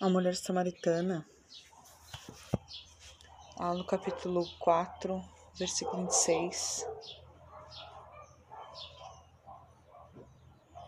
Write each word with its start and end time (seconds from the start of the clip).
A 0.00 0.08
mulher 0.08 0.36
samaritana, 0.36 1.28
lá 3.58 3.74
no 3.74 3.84
capítulo 3.84 4.48
4, 4.60 5.20
versículo 5.56 6.02
26, 6.02 6.86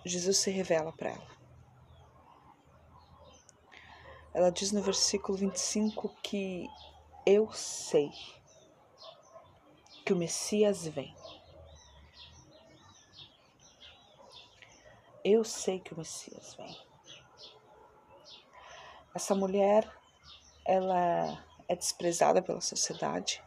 Jesus 0.05 0.37
se 0.37 0.53
revela 0.53 0.93
para 0.93 1.11
ela. 1.11 1.27
Ela 4.33 4.53
diz 4.53 4.71
no 4.71 4.81
versículo 4.81 5.37
25 5.37 6.09
que 6.23 6.69
eu 7.27 7.51
sei 7.51 8.13
que 10.07 10.13
o 10.13 10.17
Messias 10.17 10.87
vem. 10.87 11.17
Eu 15.25 15.43
sei 15.43 15.81
que 15.81 15.93
o 15.93 15.99
Messias 15.99 16.55
vem. 16.55 16.90
Essa 19.13 19.35
mulher, 19.35 19.91
ela 20.65 21.37
é 21.69 21.75
desprezada 21.75 22.41
pela 22.41 22.61
sociedade. 22.61 23.43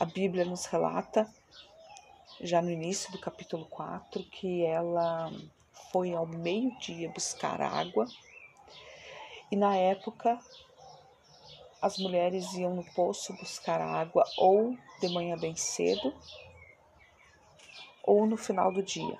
A 0.00 0.04
Bíblia 0.04 0.44
nos 0.44 0.66
relata, 0.66 1.32
já 2.40 2.60
no 2.60 2.70
início 2.70 3.12
do 3.12 3.20
capítulo 3.20 3.66
4, 3.66 4.24
que 4.24 4.64
ela 4.64 5.30
foi 5.92 6.12
ao 6.12 6.26
meio-dia 6.26 7.08
buscar 7.10 7.60
água. 7.60 8.04
E 9.48 9.54
na 9.54 9.76
época, 9.76 10.40
as 11.80 11.98
mulheres 11.98 12.52
iam 12.54 12.74
no 12.74 12.84
poço 12.94 13.32
buscar 13.34 13.80
água 13.80 14.24
ou 14.36 14.76
de 15.00 15.08
manhã 15.08 15.38
bem 15.38 15.54
cedo 15.54 16.12
ou 18.02 18.26
no 18.26 18.36
final 18.36 18.72
do 18.72 18.82
dia. 18.82 19.18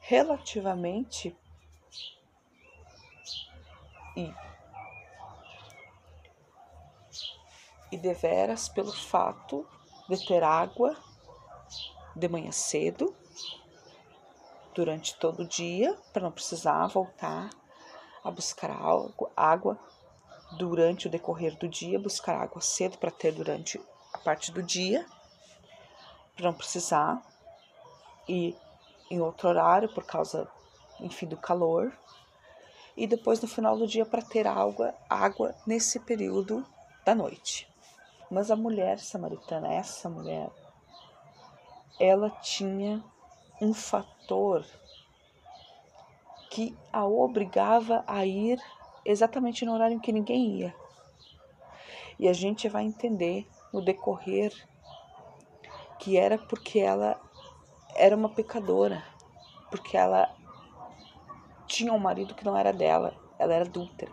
Relativamente 0.00 1.36
e, 4.16 4.32
e 7.90 7.96
deveras 7.96 8.68
pelo 8.68 8.92
fato 8.92 9.66
de 10.08 10.26
ter 10.26 10.42
água 10.42 10.96
de 12.14 12.28
manhã 12.28 12.52
cedo, 12.52 13.14
durante 14.74 15.14
todo 15.16 15.42
o 15.42 15.48
dia, 15.48 15.96
para 16.12 16.22
não 16.22 16.32
precisar 16.32 16.86
voltar 16.88 17.50
a 18.24 18.30
buscar 18.30 18.70
água 19.36 19.78
durante 20.58 21.06
o 21.06 21.10
decorrer 21.10 21.56
do 21.56 21.68
dia, 21.68 21.98
buscar 21.98 22.36
água 22.36 22.60
cedo 22.60 22.98
para 22.98 23.10
ter 23.10 23.32
durante 23.32 23.80
a 24.12 24.18
parte 24.18 24.50
do 24.50 24.62
dia, 24.62 25.06
para 26.34 26.46
não 26.46 26.54
precisar 26.54 27.22
ir 28.28 28.56
em 29.10 29.20
outro 29.20 29.48
horário 29.48 29.88
por 29.92 30.04
causa, 30.04 30.48
enfim, 31.00 31.26
do 31.26 31.36
calor 31.36 31.92
e 32.96 33.06
depois 33.06 33.40
no 33.40 33.48
final 33.48 33.76
do 33.76 33.86
dia 33.86 34.06
para 34.06 34.22
ter 34.22 34.46
água, 34.46 34.94
água 35.08 35.54
nesse 35.66 35.98
período 36.00 36.64
da 37.04 37.14
noite. 37.14 37.68
Mas 38.30 38.50
a 38.50 38.56
mulher 38.56 38.98
samaritana, 38.98 39.72
essa 39.72 40.08
mulher, 40.08 40.50
ela 41.98 42.30
tinha 42.30 43.02
um 43.60 43.72
fator 43.72 44.64
que 46.50 46.76
a 46.92 47.04
obrigava 47.04 48.04
a 48.06 48.24
ir 48.24 48.60
exatamente 49.04 49.64
no 49.64 49.72
horário 49.72 49.96
em 49.96 50.00
que 50.00 50.12
ninguém 50.12 50.60
ia. 50.60 50.74
E 52.18 52.28
a 52.28 52.32
gente 52.32 52.68
vai 52.68 52.84
entender 52.84 53.46
no 53.72 53.82
decorrer 53.82 54.52
que 55.98 56.16
era 56.16 56.38
porque 56.38 56.78
ela 56.78 57.20
era 57.96 58.16
uma 58.16 58.28
pecadora, 58.28 59.02
porque 59.70 59.96
ela 59.96 60.32
tinha 61.74 61.92
um 61.92 61.98
marido 61.98 62.34
que 62.34 62.44
não 62.44 62.56
era 62.56 62.72
dela, 62.72 63.14
ela 63.36 63.52
era 63.52 63.64
adúltera. 63.64 64.12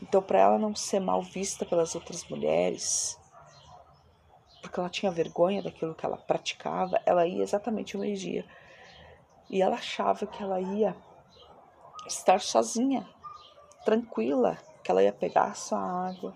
Então, 0.00 0.22
para 0.22 0.38
ela 0.38 0.58
não 0.58 0.74
ser 0.74 1.00
mal 1.00 1.20
vista 1.20 1.66
pelas 1.66 1.94
outras 1.96 2.24
mulheres, 2.28 3.18
porque 4.60 4.78
ela 4.78 4.88
tinha 4.88 5.10
vergonha 5.10 5.62
daquilo 5.62 5.94
que 5.94 6.06
ela 6.06 6.16
praticava, 6.16 7.00
ela 7.04 7.26
ia 7.26 7.42
exatamente 7.42 7.96
ao 7.96 8.02
meio-dia. 8.02 8.46
E 9.50 9.60
ela 9.60 9.74
achava 9.74 10.24
que 10.24 10.40
ela 10.40 10.60
ia 10.60 10.96
estar 12.06 12.40
sozinha, 12.40 13.08
tranquila, 13.84 14.56
que 14.84 14.90
ela 14.90 15.02
ia 15.02 15.12
pegar 15.12 15.56
sua 15.56 15.80
água 15.80 16.32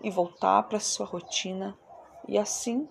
e 0.00 0.10
voltar 0.10 0.62
para 0.64 0.78
sua 0.78 1.06
rotina 1.06 1.76
e 2.26 2.38
assim 2.38 2.88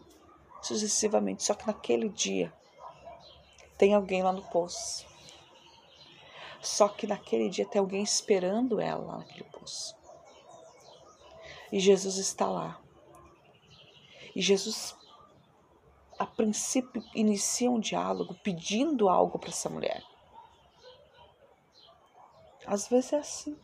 sucessivamente. 0.62 1.44
Só 1.44 1.54
que 1.54 1.66
naquele 1.66 2.10
dia 2.10 2.54
tem 3.78 3.94
alguém 3.94 4.24
lá 4.24 4.34
no 4.34 4.44
poço 4.44 5.17
só 6.68 6.90
que 6.90 7.08
naquele 7.08 7.50
dia 7.50 7.66
tem 7.66 7.80
alguém 7.80 8.04
esperando 8.04 8.80
ela 8.82 9.06
lá 9.06 9.18
naquele 9.20 9.46
poço. 9.46 9.96
E 11.72 11.80
Jesus 11.80 12.18
está 12.18 12.46
lá. 12.46 12.82
E 14.36 14.42
Jesus, 14.42 14.94
a 16.20 16.26
princípio, 16.26 17.02
inicia 17.16 17.72
um 17.72 17.80
diálogo 17.80 18.36
pedindo 18.44 19.08
algo 19.08 19.40
para 19.40 19.50
essa 19.50 19.70
mulher. 19.70 20.04
Às 22.66 22.90
vezes 22.90 23.14
é 23.14 23.18
assim. 23.18 23.58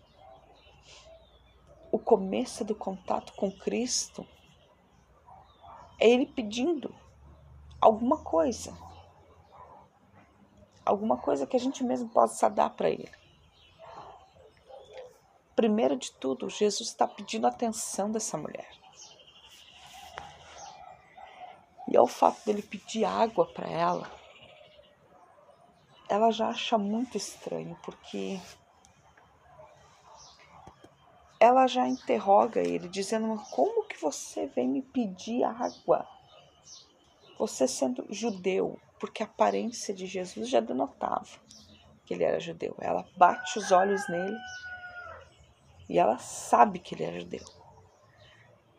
O 1.91 1.99
começo 1.99 2.63
do 2.63 2.73
contato 2.73 3.33
com 3.33 3.51
Cristo 3.51 4.25
é 5.99 6.09
Ele 6.09 6.25
pedindo 6.25 6.95
alguma 7.81 8.23
coisa 8.23 8.73
alguma 10.85 11.17
coisa 11.17 11.47
que 11.47 11.55
a 11.55 11.59
gente 11.59 11.83
mesmo 11.83 12.09
possa 12.09 12.49
dar 12.49 12.69
para 12.69 12.89
ele. 12.89 13.09
Primeiro 15.55 15.95
de 15.95 16.11
tudo, 16.13 16.49
Jesus 16.49 16.89
está 16.89 17.07
pedindo 17.07 17.45
atenção 17.47 18.11
dessa 18.11 18.37
mulher. 18.37 18.67
E 21.87 21.95
ao 21.95 22.07
fato 22.07 22.43
dele 22.45 22.63
pedir 22.63 23.05
água 23.05 23.45
para 23.45 23.69
ela, 23.69 24.09
ela 26.09 26.31
já 26.31 26.49
acha 26.49 26.77
muito 26.77 27.17
estranho, 27.17 27.77
porque 27.83 28.39
ela 31.39 31.67
já 31.67 31.87
interroga 31.87 32.61
ele, 32.61 32.87
dizendo: 32.87 33.37
Como 33.51 33.85
que 33.85 34.01
você 34.01 34.47
vem 34.47 34.67
me 34.67 34.81
pedir 34.81 35.43
água? 35.43 36.07
Você 37.37 37.67
sendo 37.67 38.05
judeu, 38.09 38.79
porque 39.03 39.21
a 39.21 39.25
aparência 39.25 39.93
de 39.93 40.05
Jesus 40.05 40.47
já 40.47 40.61
denotava 40.61 41.27
que 42.05 42.13
ele 42.13 42.23
era 42.23 42.39
judeu. 42.39 42.73
Ela 42.79 43.05
bate 43.17 43.59
os 43.59 43.69
olhos 43.69 44.07
nele 44.07 44.37
e 45.89 45.99
ela 45.99 46.17
sabe 46.19 46.79
que 46.79 46.95
ele 46.95 47.03
é 47.03 47.19
judeu. 47.19 47.43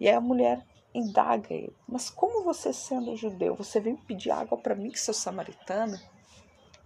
E 0.00 0.08
aí 0.08 0.14
a 0.14 0.22
mulher 0.22 0.66
indaga 0.94 1.52
ele: 1.52 1.76
Mas 1.86 2.08
como 2.08 2.42
você, 2.42 2.72
sendo 2.72 3.14
judeu, 3.14 3.54
você 3.54 3.78
vem 3.78 3.96
pedir 3.96 4.30
água 4.30 4.56
para 4.56 4.74
mim, 4.74 4.88
que 4.88 4.98
sou 4.98 5.12
samaritana? 5.12 6.00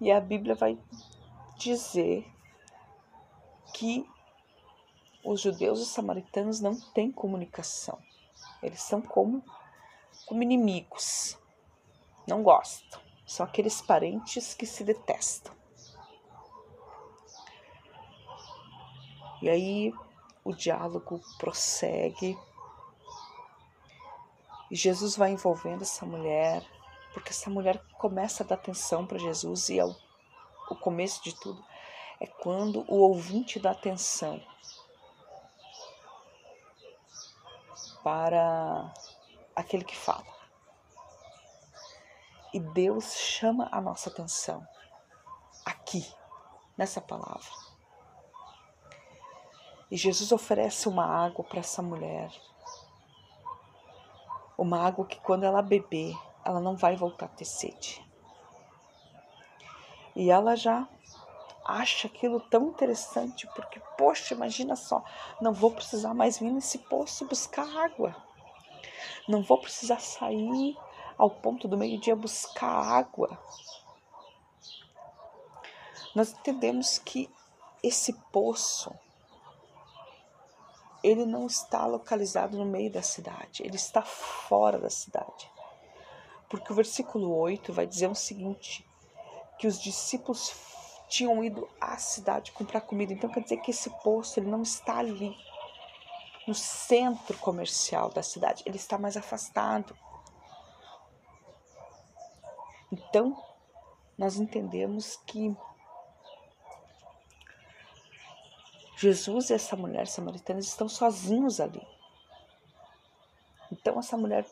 E 0.01 0.11
a 0.11 0.21
Bíblia 0.21 0.57
vai 0.57 0.77
dizer 1.57 2.27
que 3.73 4.05
os 5.25 5.41
judeus 5.41 5.79
e 5.79 5.83
os 5.83 5.91
samaritanos 5.91 6.59
não 6.59 6.75
têm 6.93 7.13
comunicação. 7.13 8.01
Eles 8.61 8.83
são 8.83 9.01
como, 9.01 9.45
como 10.27 10.43
inimigos. 10.43 11.39
Não 12.27 12.43
gostam. 12.43 13.07
São 13.29 13.47
aqueles 13.47 13.81
parentes 13.83 14.55
que 14.55 14.67
se 14.67 14.83
detestam. 14.83 15.55
E 19.43 19.49
aí 19.49 19.93
o 20.43 20.53
diálogo 20.53 21.21
prossegue. 21.39 22.37
E 24.71 24.75
Jesus 24.75 25.15
vai 25.15 25.31
envolvendo 25.31 25.83
essa 25.83 26.05
mulher, 26.05 26.67
porque 27.13 27.31
essa 27.31 27.49
mulher 27.49 27.79
começa 27.99 28.43
a 28.43 28.47
dar 28.47 28.57
atenção 28.57 29.07
para 29.07 29.19
Jesus 29.19 29.69
e 29.69 29.79
é 29.79 29.85
o, 29.85 29.95
o 30.71 30.75
começo 30.75 31.23
de 31.23 31.39
tudo 31.39 31.63
é 32.21 32.27
quando 32.27 32.85
o 32.89 32.97
ouvinte 32.97 33.61
dá 33.61 33.71
atenção 33.71 34.43
para 38.03 38.93
aquele 39.55 39.85
que 39.85 39.97
fala. 39.97 40.38
E 42.53 42.61
Deus 42.61 43.15
chama 43.15 43.69
a 43.71 43.81
nossa 43.81 44.09
atenção 44.09 44.67
aqui, 45.65 46.07
nessa 46.77 47.01
palavra. 47.01 47.51
E 49.91 49.97
Jesus 49.97 50.33
oferece 50.33 50.89
uma 50.89 51.05
água 51.05 51.45
para 51.45 51.61
essa 51.61 51.83
mulher. 51.83 52.31
Uma 54.57 54.87
água 54.87 55.07
que 55.07 55.21
quando 55.21 55.45
ela 55.45 55.63
beber, 55.63 56.17
ela 56.45 56.61
não 56.61 56.77
vai 56.77 56.97
voltar 56.97 57.27
a 57.27 57.31
ter 57.31 57.45
sede. 57.45 58.05
E 60.17 60.31
ela 60.31 60.57
já 60.57 60.89
acha 61.65 62.09
aquilo 62.09 62.41
tão 62.41 62.69
interessante, 62.69 63.47
porque, 63.55 63.79
poxa, 63.97 64.35
imagina 64.35 64.75
só, 64.75 65.05
não 65.41 65.53
vou 65.53 65.71
precisar 65.71 66.15
mais 66.15 66.39
vir 66.39 66.51
nesse 66.51 66.79
poço 66.79 67.27
buscar 67.27 67.69
água. 67.85 68.17
Não 69.29 69.43
vou 69.43 69.59
precisar 69.59 70.01
sair 70.01 70.77
ao 71.19 71.29
ponto 71.29 71.67
do 71.67 71.77
meio-dia 71.77 72.15
buscar 72.15 72.71
água. 72.71 73.37
nós 76.15 76.33
entendemos 76.33 76.99
que 76.99 77.29
esse 77.83 78.13
poço 78.33 78.95
ele 81.03 81.25
não 81.25 81.47
está 81.47 81.87
localizado 81.87 82.57
no 82.57 82.65
meio 82.65 82.91
da 82.91 83.03
cidade, 83.03 83.63
ele 83.63 83.77
está 83.77 84.03
fora 84.03 84.79
da 84.79 84.91
cidade. 84.91 85.51
Porque 86.49 86.73
o 86.73 86.75
versículo 86.75 87.37
8 87.37 87.73
vai 87.73 87.87
dizer 87.87 88.09
o 88.09 88.15
seguinte: 88.15 88.85
que 89.59 89.67
os 89.67 89.81
discípulos 89.81 90.53
tinham 91.09 91.43
ido 91.43 91.69
à 91.81 91.97
cidade 91.99 92.53
comprar 92.53 92.81
comida. 92.83 93.13
Então 93.13 93.31
quer 93.31 93.43
dizer 93.43 93.59
que 93.59 93.71
esse 93.71 93.91
poço 94.03 94.39
ele 94.39 94.49
não 94.49 94.63
está 94.63 94.99
ali 94.99 95.37
no 96.47 96.55
centro 96.55 97.37
comercial 97.39 98.11
da 98.11 98.23
cidade, 98.23 98.63
ele 98.67 98.77
está 98.77 98.97
mais 98.97 99.17
afastado. 99.17 99.95
Então, 102.91 103.37
nós 104.17 104.37
entendemos 104.37 105.17
que 105.27 105.57
Jesus 108.97 109.51
e 109.51 109.55
essa 109.55 109.77
mulher 109.77 110.07
samaritana 110.07 110.61
estão 110.61 110.89
sozinhos 110.89 111.61
ali. 111.61 111.87
Então, 113.71 113.99
essa 113.99 114.17
mulher, 114.17 114.47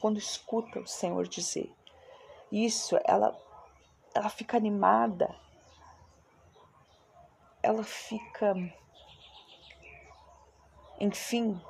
quando 0.00 0.18
escuta 0.18 0.80
o 0.80 0.86
Senhor 0.86 1.26
dizer 1.26 1.72
isso, 2.52 2.98
ela, 3.04 3.36
ela 4.14 4.28
fica 4.28 4.56
animada, 4.56 5.34
ela 7.62 7.82
fica 7.82 8.54
enfim, 11.00 11.60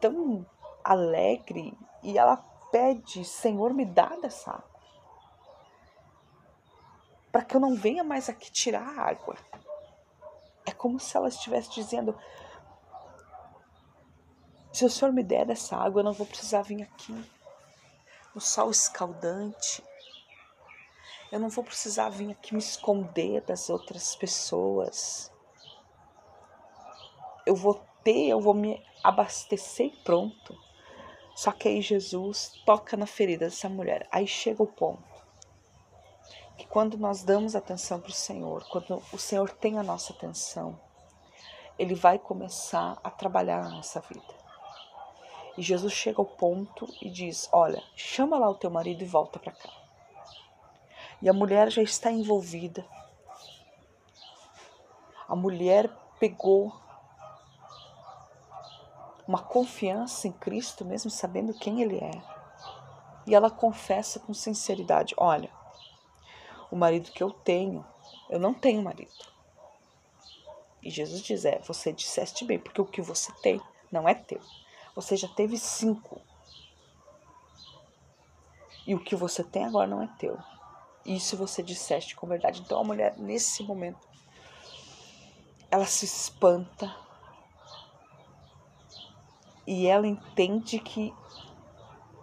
tão 0.00 0.46
alegre 0.82 1.76
e 2.02 2.18
ela 2.18 2.36
pede: 2.70 3.24
Senhor, 3.24 3.72
me 3.74 3.84
dá 3.84 4.08
dessa 4.20 4.52
água. 4.52 4.73
Para 7.34 7.42
que 7.42 7.56
eu 7.56 7.60
não 7.60 7.74
venha 7.74 8.04
mais 8.04 8.28
aqui 8.28 8.48
tirar 8.48 8.80
a 8.80 9.08
água. 9.08 9.36
É 10.64 10.70
como 10.70 11.00
se 11.00 11.16
ela 11.16 11.26
estivesse 11.26 11.68
dizendo: 11.72 12.16
Se 14.72 14.84
o 14.84 14.88
Senhor 14.88 15.12
me 15.12 15.24
der 15.24 15.44
dessa 15.44 15.76
água, 15.76 15.98
eu 15.98 16.04
não 16.04 16.12
vou 16.12 16.28
precisar 16.28 16.62
vir 16.62 16.80
aqui 16.84 17.12
no 18.32 18.40
sol 18.40 18.70
escaldante. 18.70 19.82
Eu 21.32 21.40
não 21.40 21.48
vou 21.48 21.64
precisar 21.64 22.08
vir 22.08 22.30
aqui 22.30 22.54
me 22.54 22.60
esconder 22.60 23.40
das 23.40 23.68
outras 23.68 24.14
pessoas. 24.14 25.32
Eu 27.44 27.56
vou 27.56 27.84
ter, 28.04 28.28
eu 28.28 28.40
vou 28.40 28.54
me 28.54 28.80
abastecer 29.02 29.86
e 29.86 30.04
pronto. 30.04 30.56
Só 31.34 31.50
que 31.50 31.66
aí 31.66 31.82
Jesus 31.82 32.52
toca 32.64 32.96
na 32.96 33.06
ferida 33.06 33.46
dessa 33.46 33.68
mulher. 33.68 34.06
Aí 34.12 34.24
chega 34.24 34.62
o 34.62 34.68
ponto 34.68 35.13
que 36.56 36.66
quando 36.66 36.96
nós 36.96 37.22
damos 37.22 37.56
atenção 37.56 38.00
para 38.00 38.10
o 38.10 38.14
Senhor, 38.14 38.64
quando 38.70 39.02
o 39.12 39.18
Senhor 39.18 39.50
tem 39.50 39.78
a 39.78 39.82
nossa 39.82 40.12
atenção, 40.12 40.78
Ele 41.78 41.94
vai 41.94 42.18
começar 42.18 42.98
a 43.02 43.10
trabalhar 43.10 43.62
na 43.62 43.70
nossa 43.70 44.00
vida. 44.00 44.44
E 45.56 45.62
Jesus 45.62 45.92
chega 45.92 46.20
ao 46.20 46.26
ponto 46.26 46.88
e 47.00 47.10
diz: 47.10 47.48
Olha, 47.52 47.82
chama 47.94 48.38
lá 48.38 48.48
o 48.48 48.56
teu 48.56 48.70
marido 48.70 49.02
e 49.02 49.06
volta 49.06 49.38
para 49.38 49.52
cá. 49.52 49.70
E 51.22 51.28
a 51.28 51.32
mulher 51.32 51.70
já 51.70 51.82
está 51.82 52.10
envolvida. 52.10 52.84
A 55.28 55.36
mulher 55.36 55.90
pegou 56.18 56.72
uma 59.26 59.42
confiança 59.42 60.28
em 60.28 60.32
Cristo, 60.32 60.84
mesmo 60.84 61.10
sabendo 61.10 61.54
quem 61.54 61.82
Ele 61.82 61.98
é. 61.98 62.22
E 63.26 63.34
ela 63.34 63.50
confessa 63.50 64.20
com 64.20 64.34
sinceridade: 64.34 65.14
Olha, 65.16 65.50
o 66.74 66.76
marido 66.76 67.12
que 67.12 67.22
eu 67.22 67.30
tenho, 67.30 67.86
eu 68.28 68.40
não 68.40 68.52
tenho 68.52 68.82
marido. 68.82 69.12
E 70.82 70.90
Jesus 70.90 71.22
diz: 71.22 71.44
É, 71.44 71.60
você 71.60 71.92
disseste 71.92 72.44
bem, 72.44 72.58
porque 72.58 72.80
o 72.80 72.84
que 72.84 73.00
você 73.00 73.32
tem 73.34 73.60
não 73.92 74.08
é 74.08 74.14
teu. 74.14 74.40
Você 74.96 75.16
já 75.16 75.28
teve 75.28 75.56
cinco. 75.56 76.20
E 78.84 78.92
o 78.92 78.98
que 78.98 79.14
você 79.14 79.44
tem 79.44 79.64
agora 79.64 79.86
não 79.86 80.02
é 80.02 80.08
teu. 80.18 80.36
Isso 81.06 81.36
você 81.36 81.62
disseste 81.62 82.16
com 82.16 82.26
verdade. 82.26 82.60
Então 82.60 82.80
a 82.80 82.84
mulher, 82.84 83.16
nesse 83.18 83.62
momento, 83.62 84.08
ela 85.70 85.86
se 85.86 86.04
espanta, 86.04 86.92
e 89.64 89.86
ela 89.86 90.08
entende 90.08 90.80
que 90.80 91.14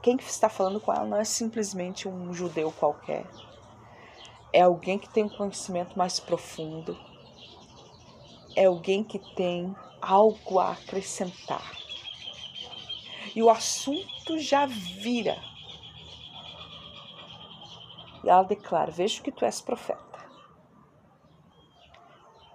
quem 0.03 0.17
está 0.17 0.49
falando 0.49 0.81
com 0.81 0.91
ela 0.91 1.05
não 1.05 1.17
é 1.17 1.23
simplesmente 1.23 2.05
um 2.05 2.33
judeu 2.33 2.69
qualquer. 2.73 3.25
É 4.53 4.61
alguém 4.61 4.99
que 4.99 5.09
tem 5.09 5.23
um 5.23 5.29
conhecimento 5.29 5.97
mais 5.97 6.19
profundo. 6.19 6.97
É 8.55 8.65
alguém 8.65 9.03
que 9.03 9.19
tem 9.35 9.73
algo 10.01 10.59
a 10.59 10.71
acrescentar. 10.71 11.71
E 13.33 13.41
o 13.41 13.49
assunto 13.49 14.37
já 14.39 14.65
vira. 14.65 15.37
E 18.23 18.29
ela 18.29 18.43
declara: 18.43 18.91
Vejo 18.91 19.23
que 19.23 19.31
tu 19.31 19.45
és 19.45 19.61
profeta. 19.61 20.11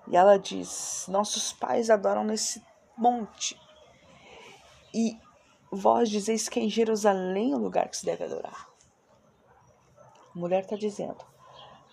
E 0.09 0.17
ela 0.17 0.39
diz: 0.39 1.07
Nossos 1.09 1.53
pais 1.53 1.89
adoram 1.89 2.25
nesse 2.25 2.63
monte. 2.97 3.59
E 4.95 5.19
vós 5.71 6.09
dizeis 6.09 6.49
que 6.49 6.61
em 6.61 6.69
Jerusalém 6.69 7.53
é 7.53 7.57
o 7.57 7.61
lugar 7.61 7.89
que 7.89 7.97
se 7.97 8.05
deve 8.05 8.25
adorar. 8.25 8.69
A 10.35 10.39
mulher 10.39 10.63
está 10.63 10.77
dizendo: 10.77 11.25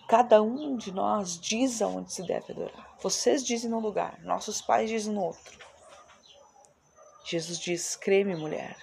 cada 0.08 0.42
um 0.42 0.76
de 0.76 0.92
nós 0.92 1.38
diz 1.38 1.80
aonde 1.82 2.12
se 2.12 2.22
deve 2.22 2.52
adorar. 2.52 2.94
Vocês 3.00 3.44
dizem 3.44 3.70
num 3.70 3.80
lugar, 3.80 4.18
nossos 4.22 4.60
pais 4.60 4.88
dizem 4.88 5.14
no 5.14 5.24
outro. 5.24 5.58
Jesus 7.24 7.58
diz: 7.58 7.96
creme, 7.96 8.36
mulher, 8.36 8.76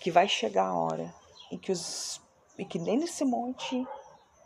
que 0.00 0.10
vai 0.10 0.28
chegar 0.28 0.66
a 0.66 0.74
hora 0.74 1.14
em 1.50 1.58
que 1.58 1.72
os 1.72 2.20
e 2.58 2.64
que 2.64 2.78
nem 2.78 2.98
nesse 2.98 3.24
monte 3.24 3.86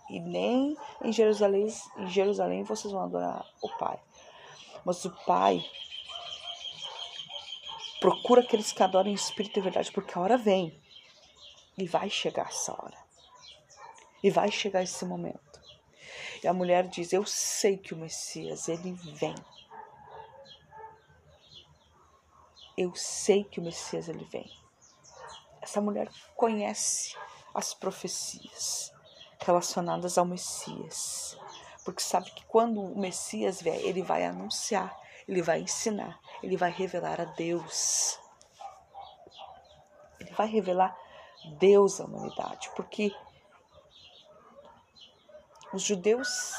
e 0.09 0.21
nem 0.21 0.77
em 1.03 1.13
Jerusalém, 1.13 1.67
em 1.99 2.09
Jerusalém 2.09 2.63
vocês 2.63 2.93
vão 2.93 3.03
adorar 3.03 3.45
o 3.61 3.69
Pai. 3.77 3.99
Mas 4.85 5.05
o 5.05 5.11
Pai 5.27 5.65
Procura 8.01 8.43
aqueles 8.43 8.73
que 8.73 8.83
adoram 8.83 9.11
em 9.11 9.15
espírito 9.15 9.59
e 9.59 9.63
verdade, 9.63 9.91
porque 9.91 10.17
a 10.17 10.21
hora 10.21 10.37
vem. 10.37 10.79
E 11.79 11.87
vai 11.87 12.09
chegar 12.09 12.47
essa 12.49 12.73
hora. 12.73 13.06
E 14.23 14.31
vai 14.31 14.51
chegar 14.51 14.83
esse 14.83 15.05
momento. 15.05 15.61
E 16.43 16.49
a 16.49 16.53
mulher 16.53 16.87
diz: 16.89 17.13
Eu 17.13 17.25
sei 17.25 17.77
que 17.77 17.95
o 17.95 17.97
Messias, 17.97 18.69
ele 18.69 18.93
vem. 18.93 19.35
Eu 22.77 22.95
sei 22.95 23.45
que 23.45 23.61
o 23.61 23.63
Messias, 23.63 24.09
ele 24.09 24.25
vem. 24.25 24.51
Essa 25.63 25.81
mulher 25.81 26.11
conhece 26.35 27.17
as 27.55 27.73
profecias 27.73 28.93
relacionadas 29.41 30.19
ao 30.19 30.25
Messias. 30.25 31.39
Porque 31.85 32.03
sabe 32.03 32.31
que 32.33 32.45
quando 32.47 32.81
o 32.81 32.99
Messias 32.99 33.63
vier, 33.63 33.81
ele 33.81 34.03
vai 34.03 34.25
anunciar 34.25 34.95
ele 35.29 35.43
vai 35.43 35.61
ensinar, 35.61 36.21
ele 36.43 36.57
vai 36.57 36.71
revelar 36.71 37.21
a 37.21 37.25
Deus. 37.25 38.19
Ele 40.21 40.31
vai 40.33 40.47
revelar 40.47 40.97
Deus 41.59 42.01
à 42.01 42.05
humanidade, 42.05 42.71
porque 42.77 43.13
os 45.77 45.83
judeus 45.83 46.55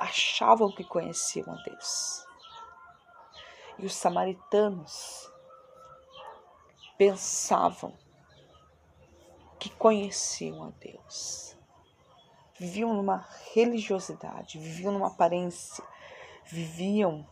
achavam 0.00 0.72
que 0.74 0.82
conheciam 0.82 1.52
a 1.52 1.62
Deus. 1.62 2.24
E 3.78 3.84
os 3.84 3.94
samaritanos 3.94 5.30
pensavam 6.96 7.94
que 9.58 9.68
conheciam 9.68 10.64
a 10.64 10.70
Deus. 10.70 11.54
Viviam 12.58 12.94
numa 12.94 13.28
religiosidade, 13.52 14.58
viviam 14.58 14.92
numa 14.92 15.08
aparência, 15.08 15.84
viviam 16.46 17.28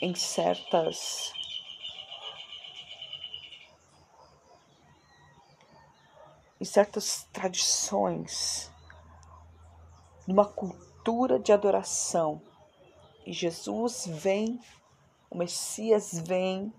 em 0.00 0.14
certas 0.14 1.34
em 6.60 6.64
certas 6.64 7.26
tradições, 7.32 8.70
numa 10.26 10.44
cultura 10.44 11.38
de 11.38 11.52
adoração. 11.52 12.42
E 13.24 13.32
Jesus 13.32 14.06
vem, 14.06 14.60
o 15.30 15.38
Messias 15.38 16.12
vem 16.26 16.72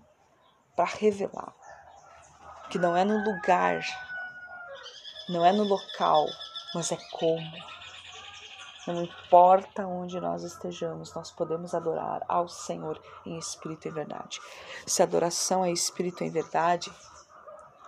para 0.76 0.84
revelar 0.84 1.54
que 2.72 2.78
não 2.78 2.96
é 2.96 3.04
no 3.04 3.22
lugar, 3.22 3.82
não 5.28 5.44
é 5.44 5.52
no 5.52 5.62
local, 5.62 6.24
mas 6.74 6.90
é 6.90 6.96
como. 7.10 7.52
Não 8.86 9.02
importa 9.02 9.86
onde 9.86 10.18
nós 10.18 10.42
estejamos, 10.42 11.12
nós 11.12 11.30
podemos 11.30 11.74
adorar 11.74 12.22
ao 12.26 12.48
Senhor 12.48 12.98
em 13.26 13.36
espírito 13.36 13.88
e 13.88 13.90
verdade. 13.90 14.40
Se 14.86 15.02
a 15.02 15.04
adoração 15.04 15.62
é 15.62 15.70
espírito 15.70 16.24
em 16.24 16.30
verdade, 16.30 16.90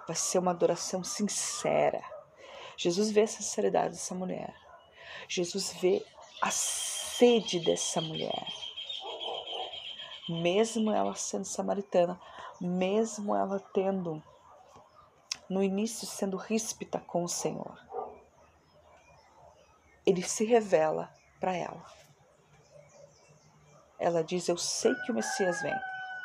vai 0.06 0.16
ser 0.16 0.38
uma 0.38 0.50
adoração 0.50 1.02
sincera, 1.02 2.02
Jesus 2.76 3.10
vê 3.10 3.22
a 3.22 3.26
sinceridade 3.26 3.90
dessa 3.90 4.14
mulher. 4.14 4.54
Jesus 5.28 5.72
vê 5.74 6.04
a 6.40 6.50
sede 6.50 7.60
dessa 7.60 8.00
mulher. 8.00 8.46
Mesmo 10.28 10.90
ela 10.90 11.14
sendo 11.14 11.44
samaritana, 11.44 12.20
mesmo 12.60 13.34
ela 13.34 13.60
tendo 13.72 14.22
no 15.48 15.62
início 15.62 16.06
sendo 16.06 16.36
ríspida 16.36 16.98
com 17.00 17.24
o 17.24 17.28
Senhor, 17.28 17.78
ele 20.06 20.22
se 20.22 20.44
revela 20.44 21.12
para 21.38 21.54
ela. 21.54 21.84
Ela 23.98 24.24
diz: 24.24 24.48
Eu 24.48 24.56
sei 24.56 24.94
que 24.94 25.12
o 25.12 25.14
Messias 25.14 25.62
vem 25.62 25.74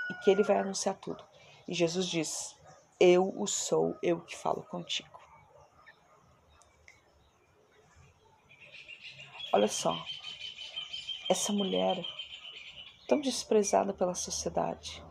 e 0.10 0.14
que 0.16 0.32
ele 0.32 0.44
vai 0.44 0.58
anunciar 0.58 0.96
tudo. 0.96 1.24
E 1.68 1.74
Jesus 1.74 2.08
diz: 2.08 2.56
Eu 3.00 3.34
o 3.40 3.48
sou, 3.48 3.96
eu 4.04 4.20
que 4.20 4.36
falo 4.36 4.64
contigo. 4.64 5.18
Olha 9.54 9.68
só, 9.68 9.96
essa 11.30 11.54
mulher 11.54 12.04
tão 13.08 13.22
desprezada 13.22 13.94
pela 13.94 14.14
sociedade, 14.14 15.04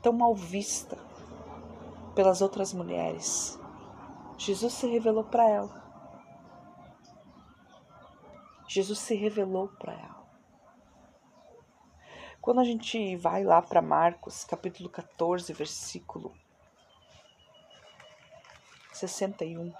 tão 0.00 0.12
mal 0.12 0.34
vista 0.34 0.96
pelas 2.14 2.40
outras 2.40 2.72
mulheres, 2.72 3.58
Jesus 4.38 4.72
se 4.72 4.86
revelou 4.86 5.24
para 5.24 5.48
ela. 5.48 5.82
Jesus 8.68 8.98
se 9.00 9.14
revelou 9.14 9.68
para 9.68 9.92
ela. 9.92 10.22
Quando 12.40 12.60
a 12.60 12.64
gente 12.64 13.16
vai 13.16 13.44
lá 13.44 13.60
para 13.60 13.82
Marcos, 13.82 14.44
capítulo 14.44 14.88
14, 14.88 15.52
versículo 15.52 16.32
61, 19.08 19.74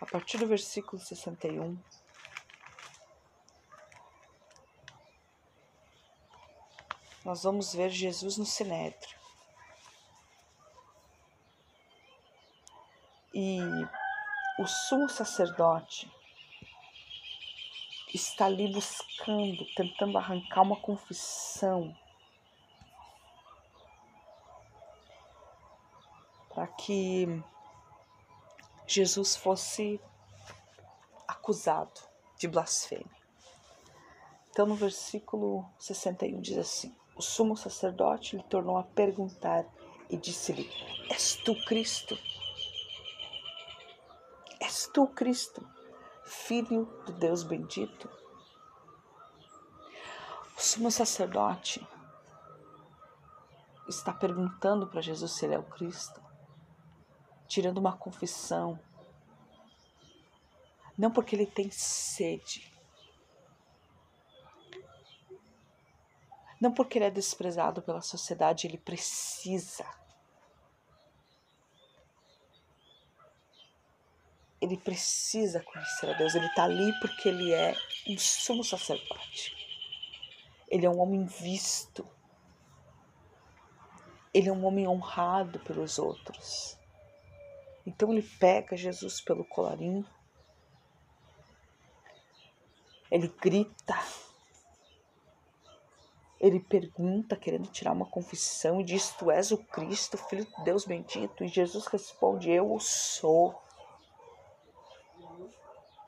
a 0.00 0.06
partir 0.06 0.38
do 0.38 0.46
versículo 0.48 1.00
61, 1.00 1.78
nós 7.24 7.44
vamos 7.44 7.72
ver 7.72 7.90
Jesus 7.90 8.36
no 8.36 8.44
Sinédrio. 8.44 9.16
E 13.32 13.60
o 14.58 14.66
sumo 14.66 15.08
sacerdote 15.08 16.10
está 18.12 18.46
ali 18.46 18.72
buscando, 18.72 19.64
tentando 19.76 20.18
arrancar 20.18 20.62
uma 20.62 20.80
confissão 20.80 21.96
para 26.54 26.68
que 26.68 27.42
Jesus 28.86 29.34
fosse 29.34 30.00
acusado 31.26 32.00
de 32.38 32.46
blasfêmia. 32.46 33.24
Então, 34.50 34.66
no 34.66 34.76
versículo 34.76 35.64
61 35.78 36.40
diz 36.40 36.58
assim: 36.58 36.94
O 37.16 37.22
sumo 37.22 37.56
sacerdote 37.56 38.36
lhe 38.36 38.42
tornou 38.44 38.76
a 38.76 38.84
perguntar 38.84 39.66
e 40.08 40.16
disse-lhe: 40.16 40.70
És 41.10 41.34
tu 41.36 41.54
Cristo? 41.64 42.16
És 44.60 44.88
tu 44.94 45.08
Cristo, 45.08 45.66
filho 46.24 46.84
do 47.04 47.12
Deus 47.12 47.42
bendito? 47.42 48.08
O 50.56 50.60
sumo 50.60 50.90
sacerdote 50.90 51.84
está 53.88 54.12
perguntando 54.12 54.86
para 54.86 55.00
Jesus 55.00 55.32
se 55.32 55.44
ele 55.44 55.54
é 55.54 55.58
o 55.58 55.64
Cristo 55.64 56.23
tirando 57.46 57.78
uma 57.78 57.96
confissão. 57.96 58.78
Não 60.96 61.10
porque 61.10 61.34
ele 61.34 61.46
tem 61.46 61.70
sede. 61.70 62.72
Não 66.60 66.72
porque 66.72 66.98
ele 66.98 67.06
é 67.06 67.10
desprezado 67.10 67.82
pela 67.82 68.00
sociedade, 68.00 68.66
ele 68.66 68.78
precisa. 68.78 69.84
Ele 74.60 74.78
precisa 74.78 75.60
conhecer 75.62 76.08
a 76.08 76.16
Deus. 76.16 76.34
Ele 76.34 76.46
está 76.46 76.64
ali 76.64 76.90
porque 77.00 77.28
ele 77.28 77.52
é 77.52 77.76
um 78.08 78.16
sumo 78.16 78.64
sacerdote. 78.64 79.54
Ele 80.68 80.86
é 80.86 80.90
um 80.90 81.00
homem 81.00 81.26
visto. 81.26 82.08
Ele 84.32 84.48
é 84.48 84.52
um 84.52 84.64
homem 84.64 84.88
honrado 84.88 85.58
pelos 85.60 85.98
outros. 85.98 86.78
Então 87.86 88.12
ele 88.12 88.22
pega 88.22 88.76
Jesus 88.76 89.20
pelo 89.20 89.44
colarinho, 89.44 90.06
ele 93.10 93.28
grita, 93.28 93.94
ele 96.40 96.60
pergunta, 96.60 97.36
querendo 97.36 97.68
tirar 97.68 97.92
uma 97.92 98.06
confissão, 98.06 98.80
e 98.80 98.84
diz: 98.84 99.10
Tu 99.10 99.30
és 99.30 99.50
o 99.50 99.58
Cristo, 99.58 100.18
filho 100.18 100.44
de 100.44 100.64
Deus 100.64 100.84
bendito. 100.84 101.44
E 101.44 101.48
Jesus 101.48 101.86
responde: 101.86 102.50
Eu 102.50 102.72
o 102.72 102.80
sou. 102.80 103.62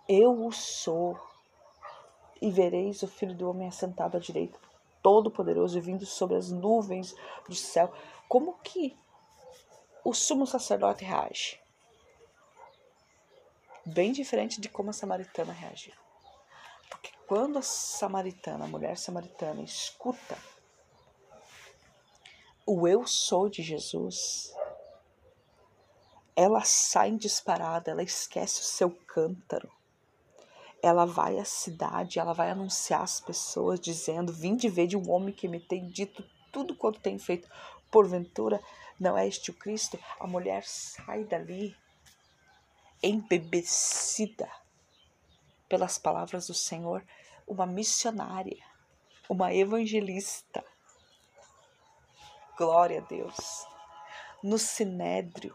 Eu 0.09 0.45
o 0.45 0.53
sou. 0.53 1.19
E 2.41 2.51
vereis 2.51 3.03
o 3.03 3.09
filho 3.09 3.35
do 3.35 3.49
homem 3.49 3.69
assentado 3.69 4.17
à 4.17 4.21
direita, 4.21 4.59
todo-poderoso, 5.03 5.81
vindo 5.81 6.05
sobre 6.05 6.37
as 6.37 6.51
nuvens 6.51 7.15
do 7.49 7.55
céu. 7.55 7.91
Como 8.29 8.59
que 8.59 8.95
o 10.05 10.13
sumo 10.13 10.47
sacerdote 10.47 11.03
reage? 11.03 11.59
Bem 13.87 14.11
diferente 14.11 14.61
de 14.61 14.69
como 14.69 14.91
a 14.91 14.93
samaritana 14.93 15.53
reagiu. 15.53 15.95
Porque 16.91 17.13
quando 17.27 17.59
a 17.59 17.63
samaritana, 17.63 18.65
a 18.65 18.69
mulher 18.69 18.99
samaritana, 18.99 19.63
escuta 19.63 20.37
o 22.67 22.89
eu 22.89 23.07
sou 23.07 23.49
de 23.49 23.63
Jesus, 23.63 24.53
ela 26.35 26.63
sai 26.65 27.13
disparada, 27.13 27.93
ela 27.93 28.03
esquece 28.03 28.61
o 28.61 28.65
seu 28.65 28.91
cântaro. 28.91 29.71
Ela 30.83 31.07
vai 31.07 31.39
à 31.39 31.45
cidade, 31.45 32.19
ela 32.19 32.33
vai 32.33 32.51
anunciar 32.51 33.03
às 33.03 33.21
pessoas, 33.21 33.81
dizendo: 33.81 34.33
Vim 34.33 34.57
de 34.57 34.69
ver 34.69 34.89
de 34.89 34.97
um 34.97 35.11
homem 35.11 35.33
que 35.33 35.49
me 35.49 35.61
tem 35.61 35.89
dito 35.89 36.25
tudo 36.53 36.77
quanto 36.77 37.01
tem 37.01 37.19
feito. 37.19 37.49
Porventura, 37.91 38.61
não 38.99 39.17
é 39.17 39.27
este 39.27 39.51
o 39.51 39.55
Cristo? 39.55 39.99
A 40.19 40.27
mulher 40.27 40.65
sai 40.65 41.25
dali 41.25 41.75
embebecida 43.03 44.51
pelas 45.69 45.99
palavras 45.99 46.47
do 46.47 46.55
Senhor, 46.55 47.05
uma 47.47 47.67
missionária, 47.67 48.65
uma 49.29 49.53
evangelista. 49.53 50.65
Glória 52.57 53.01
a 53.01 53.05
Deus. 53.05 53.67
No 54.43 54.59
sinédrio, 54.59 55.55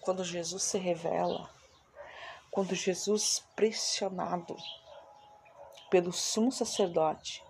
quando 0.00 0.24
Jesus 0.24 0.62
se 0.62 0.78
revela, 0.78 1.52
quando 2.50 2.74
Jesus 2.74 3.44
pressionado 3.54 4.56
pelo 5.90 6.12
sumo 6.12 6.50
sacerdote, 6.50 7.44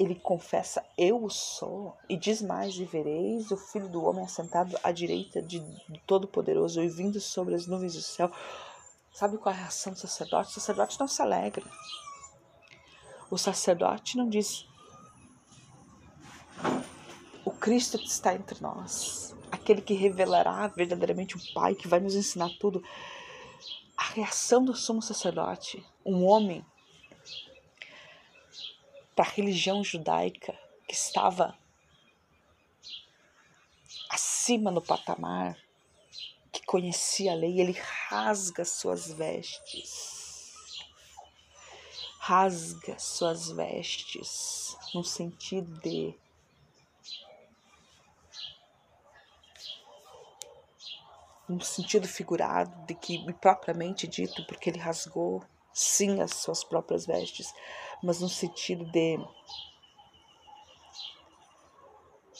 ele 0.00 0.14
confessa: 0.14 0.82
Eu 0.96 1.22
o 1.22 1.28
sou, 1.28 1.94
e 2.08 2.16
diz 2.16 2.40
mais: 2.40 2.74
E 2.74 2.84
vereis 2.84 3.50
o 3.50 3.56
filho 3.58 3.86
do 3.86 4.02
homem 4.02 4.24
assentado 4.24 4.74
à 4.82 4.90
direita 4.90 5.42
de, 5.42 5.60
de 5.60 6.00
Todo-Poderoso 6.06 6.82
e 6.82 6.88
vindo 6.88 7.20
sobre 7.20 7.54
as 7.54 7.66
nuvens 7.66 7.92
do 7.92 8.00
céu. 8.00 8.32
Sabe 9.12 9.36
qual 9.36 9.54
é 9.54 9.58
a 9.58 9.60
reação 9.60 9.92
do 9.92 9.98
sacerdote? 9.98 10.48
O 10.48 10.54
sacerdote 10.54 10.98
não 10.98 11.06
se 11.06 11.20
alegra. 11.20 11.66
O 13.30 13.36
sacerdote 13.36 14.16
não 14.16 14.26
diz: 14.26 14.66
O 17.44 17.50
Cristo 17.50 17.98
está 17.98 18.34
entre 18.34 18.58
nós, 18.62 19.36
aquele 19.52 19.82
que 19.82 19.92
revelará 19.92 20.66
verdadeiramente 20.68 21.36
o 21.36 21.52
Pai, 21.52 21.74
que 21.74 21.86
vai 21.86 22.00
nos 22.00 22.14
ensinar 22.14 22.48
tudo. 22.58 22.82
A 23.98 24.14
reação 24.14 24.64
do 24.64 24.74
sumo 24.74 25.02
sacerdote, 25.02 25.84
um 26.06 26.24
homem 26.24 26.64
para 29.14 29.24
a 29.24 29.32
religião 29.32 29.82
judaica 29.82 30.58
que 30.86 30.94
estava 30.94 31.56
acima 34.08 34.70
no 34.70 34.80
patamar, 34.82 35.56
que 36.52 36.64
conhecia 36.64 37.32
a 37.32 37.34
lei, 37.34 37.60
ele 37.60 37.78
rasga 38.08 38.64
suas 38.64 39.10
vestes. 39.12 40.18
Rasga 42.18 42.98
suas 42.98 43.50
vestes 43.50 44.76
no 44.94 45.04
sentido 45.04 45.80
de 45.80 46.14
no 51.48 51.64
sentido 51.64 52.06
figurado 52.06 52.86
de 52.86 52.94
que 52.94 53.32
propriamente 53.34 54.06
dito, 54.06 54.44
porque 54.46 54.70
ele 54.70 54.78
rasgou 54.78 55.42
sim 55.72 56.20
as 56.20 56.34
suas 56.34 56.62
próprias 56.62 57.06
vestes, 57.06 57.52
mas 58.02 58.20
no 58.20 58.28
sentido 58.28 58.84
de 58.84 59.18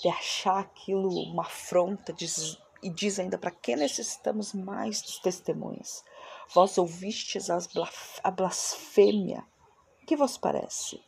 de 0.02 0.08
achar 0.08 0.60
aquilo 0.60 1.10
uma 1.24 1.42
afronta 1.42 2.12
diz, 2.12 2.58
e 2.82 2.88
diz 2.88 3.18
ainda 3.18 3.36
para 3.36 3.50
que 3.50 3.76
necessitamos 3.76 4.54
mais 4.54 5.02
dos 5.02 5.18
testemunhas. 5.18 6.02
Vós 6.54 6.78
ouvistes 6.78 7.48
a 7.50 8.30
blasfêmia. 8.30 9.44
O 10.02 10.06
que 10.06 10.16
vos 10.16 10.38
parece? 10.38 11.00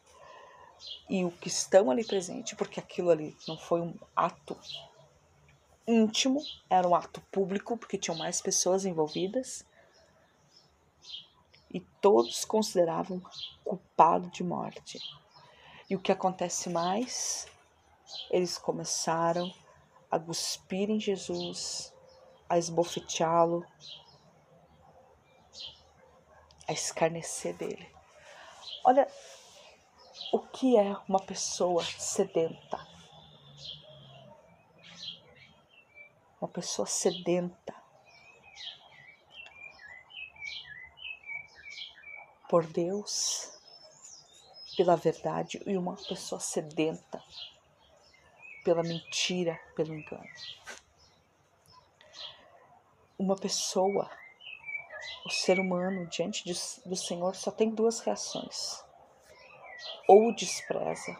E 1.08 1.24
o 1.24 1.30
que 1.30 1.48
estão 1.48 1.90
ali 1.90 2.04
presente, 2.04 2.54
porque 2.54 2.78
aquilo 2.78 3.10
ali 3.10 3.36
não 3.48 3.56
foi 3.56 3.80
um 3.80 3.94
ato 4.14 4.56
íntimo, 5.86 6.40
era 6.68 6.86
um 6.86 6.94
ato 6.94 7.20
público, 7.32 7.76
porque 7.76 7.98
tinham 7.98 8.16
mais 8.16 8.40
pessoas 8.40 8.84
envolvidas. 8.84 9.64
E 11.72 11.80
todos 11.80 12.44
consideravam 12.44 13.22
culpado 13.64 14.28
de 14.30 14.44
morte. 14.44 14.98
E 15.88 15.96
o 15.96 16.00
que 16.00 16.12
acontece 16.12 16.68
mais? 16.68 17.46
Eles 18.30 18.58
começaram 18.58 19.52
a 20.10 20.18
cuspir 20.18 20.90
em 20.90 21.00
Jesus, 21.00 21.94
a 22.48 22.58
esbofeteá-lo, 22.58 23.64
a 26.68 26.72
escarnecer 26.72 27.56
dele. 27.56 27.90
Olha 28.84 29.08
o 30.32 30.38
que 30.40 30.76
é 30.76 30.96
uma 31.08 31.20
pessoa 31.20 31.84
sedenta. 31.84 32.86
Uma 36.40 36.48
pessoa 36.48 36.86
sedenta 36.86 37.61
por 42.52 42.66
Deus, 42.66 43.50
pela 44.76 44.94
verdade, 44.94 45.62
e 45.64 45.74
uma 45.74 45.96
pessoa 45.96 46.38
sedenta 46.38 47.24
pela 48.62 48.82
mentira, 48.82 49.58
pelo 49.74 49.94
engano. 49.94 50.28
Uma 53.18 53.36
pessoa, 53.36 54.10
o 55.24 55.30
ser 55.30 55.58
humano, 55.58 56.06
diante 56.08 56.44
de, 56.44 56.52
do 56.84 56.94
Senhor, 56.94 57.34
só 57.34 57.50
tem 57.50 57.70
duas 57.70 58.00
reações: 58.00 58.84
ou 60.06 60.34
despreza, 60.34 61.18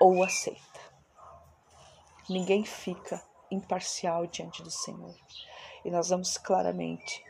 ou 0.00 0.24
aceita. 0.24 0.80
Ninguém 2.28 2.64
fica 2.64 3.22
imparcial 3.48 4.26
diante 4.26 4.60
do 4.60 4.72
Senhor. 4.72 5.14
E 5.84 5.90
nós 5.92 6.08
vemos 6.08 6.36
claramente, 6.36 7.24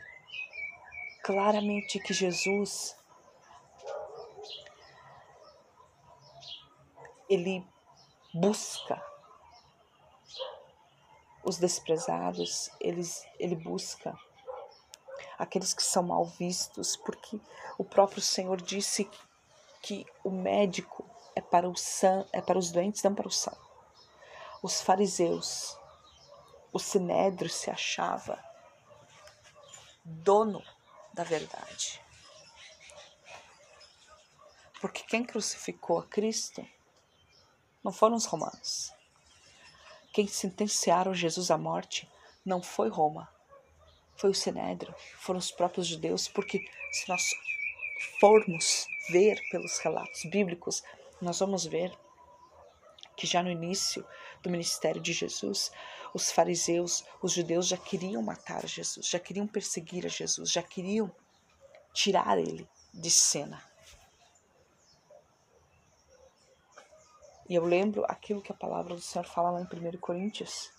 claramente 1.29 1.99
que 1.99 2.11
Jesus 2.11 2.97
ele 7.29 7.63
busca 8.33 8.99
os 11.43 11.59
desprezados, 11.59 12.71
eles, 12.81 13.27
ele 13.37 13.55
busca 13.55 14.17
aqueles 15.37 15.71
que 15.71 15.83
são 15.83 16.01
mal 16.01 16.25
vistos, 16.25 16.97
porque 16.97 17.39
o 17.77 17.83
próprio 17.83 18.23
Senhor 18.23 18.59
disse 18.59 19.07
que 19.83 20.07
o 20.23 20.31
médico 20.31 21.05
é 21.35 21.41
para, 21.41 21.69
o 21.69 21.75
san, 21.75 22.25
é 22.33 22.41
para 22.41 22.57
os 22.57 22.71
doentes, 22.71 23.03
não 23.03 23.13
para 23.13 23.27
o 23.27 23.31
são. 23.31 23.55
Os 24.63 24.81
fariseus, 24.81 25.77
o 26.73 26.79
sinédrio 26.79 27.51
se 27.51 27.69
achava 27.69 28.43
dono 30.03 30.63
da 31.19 31.25
verdade. 31.25 31.99
Porque 34.79 35.03
quem 35.03 35.21
crucificou 35.25 35.99
a 35.99 36.05
Cristo 36.05 36.65
não 37.83 37.91
foram 37.91 38.15
os 38.15 38.25
romanos. 38.25 38.93
Quem 40.13 40.27
sentenciaram 40.27 41.13
Jesus 41.13 41.51
à 41.51 41.57
morte 41.57 42.09
não 42.45 42.63
foi 42.63 42.87
Roma, 42.87 43.29
foi 44.15 44.29
o 44.29 44.33
Sinédrio, 44.33 44.95
foram 45.17 45.39
os 45.39 45.51
próprios 45.51 45.87
judeus, 45.87 46.29
porque 46.29 46.65
se 46.93 47.09
nós 47.09 47.21
formos 48.21 48.87
ver 49.09 49.41
pelos 49.51 49.77
relatos 49.79 50.23
bíblicos, 50.23 50.81
nós 51.21 51.37
vamos 51.39 51.65
ver 51.65 51.91
que 53.17 53.27
já 53.27 53.43
no 53.43 53.51
início 53.51 54.07
do 54.41 54.49
ministério 54.49 55.01
de 55.01 55.13
Jesus, 55.13 55.71
os 56.13 56.31
fariseus, 56.31 57.03
os 57.21 57.33
judeus 57.33 57.67
já 57.67 57.77
queriam 57.77 58.21
matar 58.21 58.65
Jesus, 58.67 59.07
já 59.07 59.19
queriam 59.19 59.47
perseguir 59.47 60.05
a 60.05 60.09
Jesus, 60.09 60.51
já 60.51 60.63
queriam 60.63 61.11
tirar 61.93 62.37
ele 62.37 62.67
de 62.93 63.11
cena. 63.11 63.63
E 67.49 67.55
eu 67.55 67.65
lembro 67.65 68.05
aquilo 68.07 68.41
que 68.41 68.51
a 68.51 68.55
palavra 68.55 68.93
do 68.93 69.01
Senhor 69.01 69.25
fala 69.25 69.49
lá 69.49 69.61
em 69.61 69.63
1 69.63 69.97
Coríntios. 69.97 70.71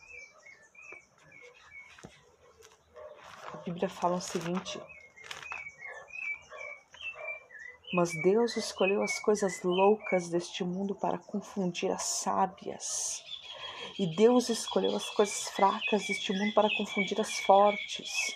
A 3.52 3.56
Bíblia 3.56 3.88
fala 3.88 4.16
o 4.16 4.20
seguinte: 4.20 4.80
Mas 7.92 8.12
Deus 8.22 8.56
escolheu 8.56 9.02
as 9.02 9.18
coisas 9.18 9.62
loucas 9.64 10.28
deste 10.28 10.62
mundo 10.62 10.94
para 10.94 11.18
confundir 11.18 11.90
as 11.90 12.04
sábias. 12.04 13.29
E 13.98 14.06
Deus 14.06 14.48
escolheu 14.48 14.94
as 14.96 15.08
coisas 15.10 15.48
fracas 15.50 16.06
deste 16.06 16.32
mundo 16.32 16.52
para 16.54 16.74
confundir 16.76 17.20
as 17.20 17.40
fortes. 17.40 18.34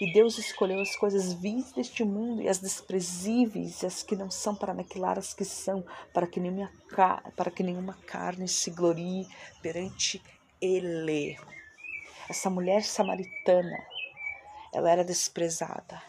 E 0.00 0.12
Deus 0.12 0.38
escolheu 0.38 0.80
as 0.80 0.94
coisas 0.96 1.32
vis 1.32 1.72
deste 1.72 2.04
mundo 2.04 2.42
e 2.42 2.48
as 2.48 2.58
desprezíveis 2.58 3.82
e 3.82 3.86
as 3.86 4.02
que 4.02 4.16
não 4.16 4.30
são 4.30 4.54
para 4.54 4.72
aniquilar 4.72 5.18
as 5.18 5.32
que 5.32 5.44
são, 5.44 5.84
para 6.12 6.26
que 6.26 6.40
nenhuma, 6.40 6.70
para 7.34 7.50
que 7.50 7.62
nenhuma 7.62 7.94
carne 8.06 8.48
se 8.48 8.70
glorie 8.70 9.26
perante 9.62 10.22
Ele. 10.60 11.38
Essa 12.28 12.50
mulher 12.50 12.82
samaritana, 12.82 13.78
ela 14.72 14.90
era 14.90 15.04
desprezada, 15.04 16.02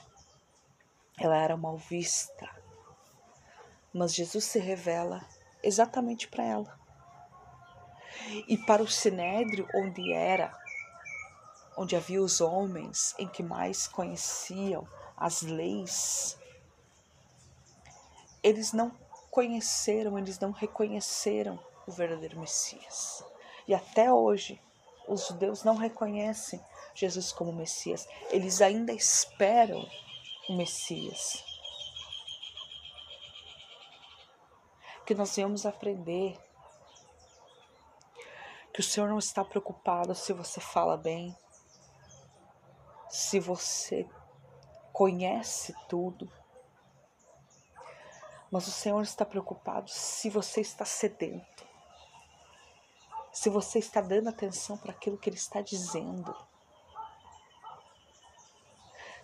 ela 1.20 1.38
era 1.38 1.56
mal 1.56 1.78
vista, 1.78 2.50
mas 3.94 4.14
Jesus 4.14 4.46
se 4.46 4.60
revela 4.60 5.26
exatamente 5.64 6.28
para 6.28 6.44
ela. 6.44 6.87
E 8.48 8.58
para 8.58 8.84
o 8.84 8.88
sinédrio, 8.88 9.68
onde 9.74 10.14
era 10.14 10.56
onde 11.78 11.96
havia 11.96 12.22
os 12.22 12.42
homens 12.42 13.14
em 13.20 13.28
que 13.28 13.44
mais 13.44 13.88
conheciam 13.88 14.88
as 15.16 15.44
leis, 15.44 16.38
eles 18.42 18.74
não 18.74 18.92
conheceram, 19.30 20.18
eles 20.18 20.40
não 20.40 20.52
reconheceram 20.52 21.60
o 21.86 21.92
verdadeiro 21.92 22.40
Messias. 22.40 23.24
E 23.68 23.76
até 23.76 24.12
hoje, 24.12 24.60
os 25.08 25.28
judeus 25.28 25.64
não 25.64 25.76
reconhecem 25.76 26.60
Jesus 26.96 27.32
como 27.32 27.54
Messias, 27.54 28.08
eles 28.32 28.60
ainda 28.60 28.92
esperam 28.92 29.88
o 30.50 30.58
Messias. 30.58 31.44
Que 35.06 35.14
nós 35.14 35.36
venhamos 35.36 35.66
aprender 35.66 36.38
que 38.78 38.82
o 38.82 38.84
Senhor 38.84 39.10
não 39.10 39.18
está 39.18 39.44
preocupado 39.44 40.14
se 40.14 40.32
você 40.32 40.62
fala 40.62 40.96
bem, 40.96 41.36
se 43.10 43.40
você 43.40 44.08
conhece 44.94 45.74
tudo. 45.90 46.32
Mas 48.52 48.68
o 48.68 48.72
Senhor 48.72 49.02
está 49.02 49.26
preocupado 49.26 49.90
se 49.90 50.30
você 50.30 50.62
está 50.62 50.86
sedento, 50.86 51.66
se 53.34 53.50
você 53.50 53.80
está 53.80 54.00
dando 54.00 54.30
atenção 54.30 54.78
para 54.78 54.92
aquilo 54.92 55.18
que 55.18 55.28
Ele 55.28 55.38
está 55.38 55.60
dizendo, 55.60 56.38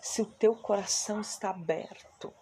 se 0.01 0.19
o 0.19 0.25
teu 0.25 0.55
coração 0.55 1.21
está 1.21 1.51
aberto. 1.51 2.33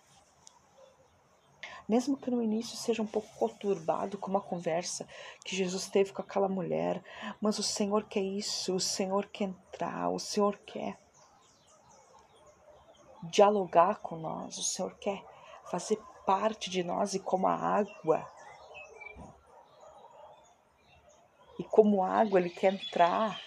Mesmo 1.92 2.16
que 2.16 2.32
no 2.32 2.42
início 2.42 2.78
seja 2.78 3.02
um 3.02 3.06
pouco 3.06 3.28
conturbado, 3.36 4.18
como 4.18 4.38
a 4.38 4.42
conversa 4.42 5.06
que 5.44 5.54
Jesus 5.54 5.90
teve 5.90 6.14
com 6.14 6.22
aquela 6.22 6.48
mulher, 6.48 7.04
mas 7.42 7.60
o 7.60 7.64
Senhor 7.64 8.06
quer 8.06 8.22
isso, 8.22 8.74
o 8.74 8.80
Senhor 8.80 9.26
quer 9.26 9.50
entrar, 9.50 10.10
o 10.10 10.18
Senhor 10.18 10.58
quer 10.60 10.98
dialogar 13.24 13.96
com 13.96 14.16
nós, 14.16 14.58
o 14.58 14.64
Senhor 14.64 14.98
quer 15.00 15.22
fazer 15.70 15.98
parte 16.26 16.70
de 16.70 16.82
nós 16.82 17.14
e 17.14 17.20
como 17.20 17.46
a 17.46 17.56
água. 17.56 18.26
E 21.60 21.64
como 21.66 22.06
água, 22.06 22.40
Ele 22.40 22.50
quer 22.50 22.74
entrar. 22.74 23.38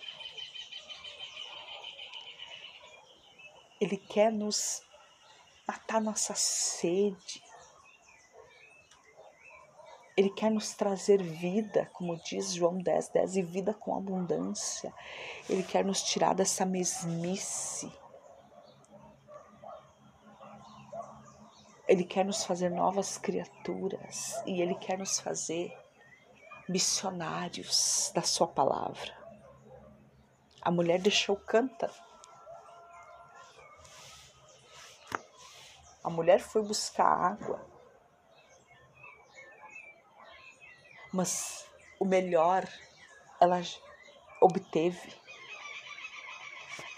Ele 3.80 3.96
quer 3.96 4.30
nos 4.30 4.82
matar 5.66 6.02
nossa 6.02 6.34
sede. 6.34 7.42
Ele 10.16 10.30
quer 10.30 10.50
nos 10.50 10.74
trazer 10.74 11.22
vida, 11.22 11.90
como 11.92 12.16
diz 12.16 12.52
João 12.52 12.78
10, 12.78 13.08
10, 13.08 13.36
e 13.36 13.42
vida 13.42 13.74
com 13.74 13.96
abundância. 13.96 14.92
Ele 15.50 15.62
quer 15.62 15.84
nos 15.84 16.02
tirar 16.02 16.34
dessa 16.34 16.64
mesmice 16.64 17.92
Ele 21.86 22.02
quer 22.02 22.24
nos 22.24 22.44
fazer 22.44 22.70
novas 22.70 23.18
criaturas 23.18 24.42
e 24.46 24.62
Ele 24.62 24.74
quer 24.74 24.98
nos 24.98 25.20
fazer 25.20 25.76
missionários 26.66 28.10
da 28.14 28.22
sua 28.22 28.46
palavra. 28.46 29.12
A 30.62 30.70
mulher 30.70 30.98
deixou 30.98 31.36
o 31.36 31.40
cântaro. 31.40 31.92
A 36.02 36.08
mulher 36.08 36.40
foi 36.40 36.62
buscar 36.62 37.06
água. 37.06 37.73
Mas 41.14 41.64
o 42.00 42.04
melhor 42.04 42.68
ela 43.40 43.62
obteve. 44.40 45.14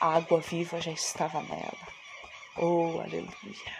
A 0.00 0.16
água 0.16 0.40
viva 0.40 0.80
já 0.80 0.90
estava 0.90 1.42
nela. 1.42 1.86
Oh, 2.56 2.98
aleluia. 2.98 3.76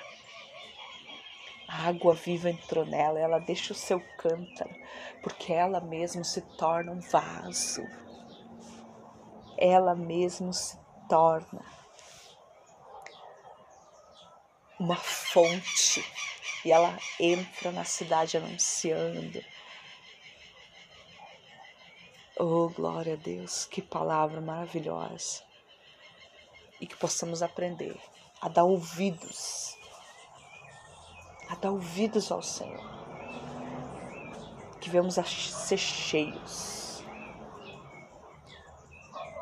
A 1.67 1.89
água 1.89 2.15
viva 2.15 2.51
entrou 2.51 2.85
nela, 2.85 3.19
ela 3.19 3.39
deixa 3.39 3.73
o 3.73 3.77
seu 3.77 3.99
cântaro, 4.19 4.77
porque 5.23 5.55
ela 5.55 5.81
mesma 5.81 6.23
se 6.23 6.43
torna 6.43 6.93
um 6.93 7.01
vaso. 7.01 7.83
Ela 9.57 9.95
mesma 9.95 10.53
se 10.53 10.79
torna 11.09 11.65
uma 14.79 14.97
fonte 14.97 16.05
e 16.63 16.71
ela 16.71 16.95
entra 17.19 17.73
na 17.73 17.85
cidade 17.85 18.37
anunciando. 18.37 19.43
Oh, 22.39 22.69
glória 22.69 23.15
a 23.15 23.17
Deus, 23.17 23.65
que 23.65 23.81
palavra 23.81 24.43
maravilhosa! 24.43 25.43
E 26.79 26.87
que 26.87 26.95
possamos 26.95 27.43
aprender 27.43 27.99
a 28.43 28.49
dar 28.51 28.65
ouvidos 28.65 29.75
a 31.49 31.55
dar 31.55 31.71
ouvidos 31.71 32.31
ao 32.31 32.43
Senhor. 32.43 32.85
Que 34.79 34.91
venhamos 34.91 35.19
a 35.19 35.25
ser 35.25 35.79
cheios, 35.79 37.03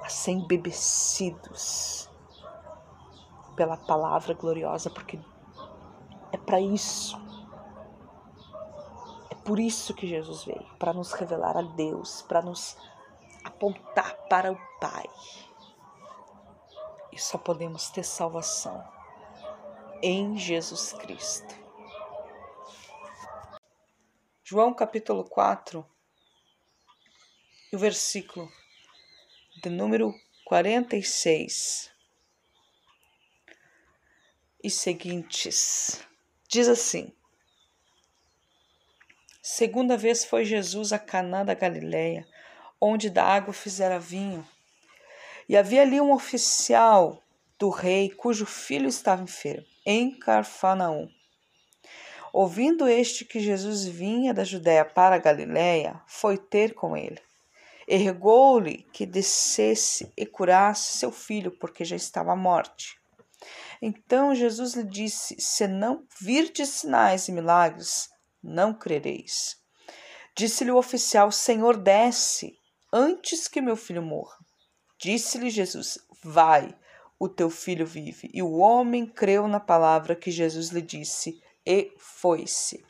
a 0.01 0.09
ser 0.09 0.31
embebecidos 0.31 2.09
pela 3.57 3.77
palavra 3.77 4.35
gloriosa, 4.35 4.89
porque 4.89 5.19
é 6.31 6.37
para 6.37 6.61
isso. 6.61 7.19
Por 9.45 9.61
isso 9.61 9.93
que 9.93 10.07
Jesus 10.07 10.45
veio 10.45 10.65
para 10.79 10.93
nos 10.93 11.13
revelar 11.13 11.57
a 11.57 11.63
Deus, 11.63 12.23
para 12.23 12.41
nos 12.41 12.77
apontar 13.45 14.17
para 14.29 14.51
o 14.51 14.59
Pai. 14.81 15.05
E 17.13 17.19
só 17.19 17.37
podemos 17.37 17.91
ter 17.91 18.05
salvação 18.05 18.83
em 20.03 20.37
Jesus 20.39 20.93
Cristo. 20.95 21.55
João 24.43 24.75
capítulo 24.75 25.25
4, 25.25 25.87
o 27.73 27.79
versículo 27.79 28.51
de 29.63 29.69
número 29.69 30.15
46 30.45 31.93
e 34.63 34.71
seguintes. 34.71 36.07
Diz 36.49 36.69
assim: 36.69 37.15
Segunda 39.47 39.95
vez 39.95 40.25
foi 40.25 40.43
Jesus 40.43 40.91
a 40.91 40.99
Caná 40.99 41.45
da 41.45 41.53
Galileia, 41.53 42.27
onde 42.81 43.11
da 43.11 43.23
água 43.23 43.53
fizera 43.53 44.01
vinho. 44.01 44.43
E 45.47 45.55
havia 45.55 45.83
ali 45.83 46.01
um 46.01 46.15
oficial 46.15 47.23
do 47.59 47.69
rei 47.69 48.09
cujo 48.09 48.47
filho 48.47 48.89
estava 48.89 49.23
enfermo, 49.23 49.67
em 49.85 50.19
Carfanaum. 50.19 51.11
Ouvindo 52.33 52.89
este 52.89 53.27
que 53.27 53.39
Jesus 53.39 53.85
vinha 53.85 54.33
da 54.33 54.45
Judéia 54.45 54.83
para 54.83 55.17
a 55.17 55.19
Galiléia, 55.19 56.01
foi 56.07 56.39
ter 56.39 56.73
com 56.73 56.97
ele. 56.97 57.21
Ergou-lhe 57.87 58.87
que 58.95 59.05
descesse 59.05 60.11
e 60.17 60.25
curasse 60.25 60.97
seu 60.97 61.13
filho, 61.13 61.51
porque 61.51 61.85
já 61.85 61.97
estava 61.97 62.33
à 62.33 62.37
morte. 62.37 62.99
Então 63.83 64.35
Jesus 64.35 64.73
lhe 64.73 64.85
disse: 64.85 65.39
Se 65.39 65.69
não 65.69 66.07
virdes 66.19 66.71
sinais 66.71 67.29
e 67.29 67.33
milagres, 67.33 68.14
não 68.45 68.75
crereis. 68.75 69.57
Disse-lhe 70.37 70.71
o 70.71 70.77
oficial: 70.77 71.33
Senhor, 71.33 71.77
desce, 71.77 72.59
antes 72.93 73.49
que 73.49 73.61
meu 73.61 73.77
filho 73.77 74.03
morra. 74.03 74.37
Disse-lhe 74.99 75.51
Jesus: 75.51 75.99
Vai, 76.23 76.77
o 77.19 77.29
teu 77.29 77.49
filho 77.49 77.87
vive. 77.87 78.31
E 78.33 78.43
o 78.43 78.53
homem 78.53 79.07
creu 79.07 79.49
na 79.49 79.61
palavra 79.61 80.15
que 80.15 80.31
Jesus 80.31 80.69
lhe 80.69 80.83
disse 80.83 81.43
e 81.65 81.93
foi-se. 81.97 82.85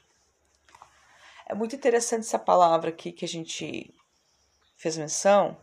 É 1.46 1.54
muito 1.54 1.76
interessante 1.76 2.22
essa 2.22 2.38
palavra 2.38 2.90
aqui 2.90 3.12
que 3.12 3.24
a 3.24 3.28
gente 3.28 3.94
fez 4.76 4.96
menção, 4.96 5.56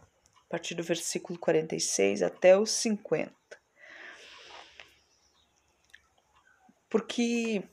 a 0.46 0.50
partir 0.50 0.76
do 0.76 0.84
versículo 0.84 1.38
46 1.40 2.22
até 2.22 2.58
o 2.58 2.66
50. 2.66 3.34
Porque 6.90 7.64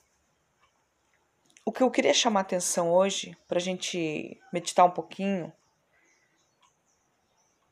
o 1.69 1.73
que 1.73 1.83
eu 1.83 1.91
queria 1.91 2.15
chamar 2.15 2.41
a 2.41 2.45
atenção 2.45 2.91
hoje, 2.91 3.37
para 3.47 3.59
a 3.59 3.61
gente 3.61 4.41
meditar 4.51 4.87
um 4.87 4.91
pouquinho, 4.91 5.53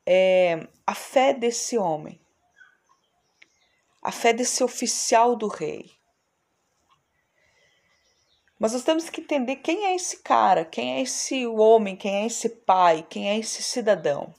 é 0.04 0.68
a 0.86 0.94
fé 0.94 1.32
desse 1.32 1.78
homem, 1.78 2.20
a 4.02 4.12
fé 4.12 4.34
desse 4.34 4.62
oficial 4.62 5.34
do 5.34 5.48
rei. 5.48 5.90
Mas 8.58 8.74
nós 8.74 8.82
temos 8.82 9.08
que 9.08 9.22
entender 9.22 9.56
quem 9.56 9.86
é 9.86 9.94
esse 9.94 10.18
cara, 10.18 10.62
quem 10.62 10.96
é 10.96 11.00
esse 11.00 11.46
homem, 11.46 11.96
quem 11.96 12.16
é 12.16 12.26
esse 12.26 12.50
pai, 12.50 13.02
quem 13.08 13.30
é 13.30 13.38
esse 13.38 13.62
cidadão. 13.62 14.34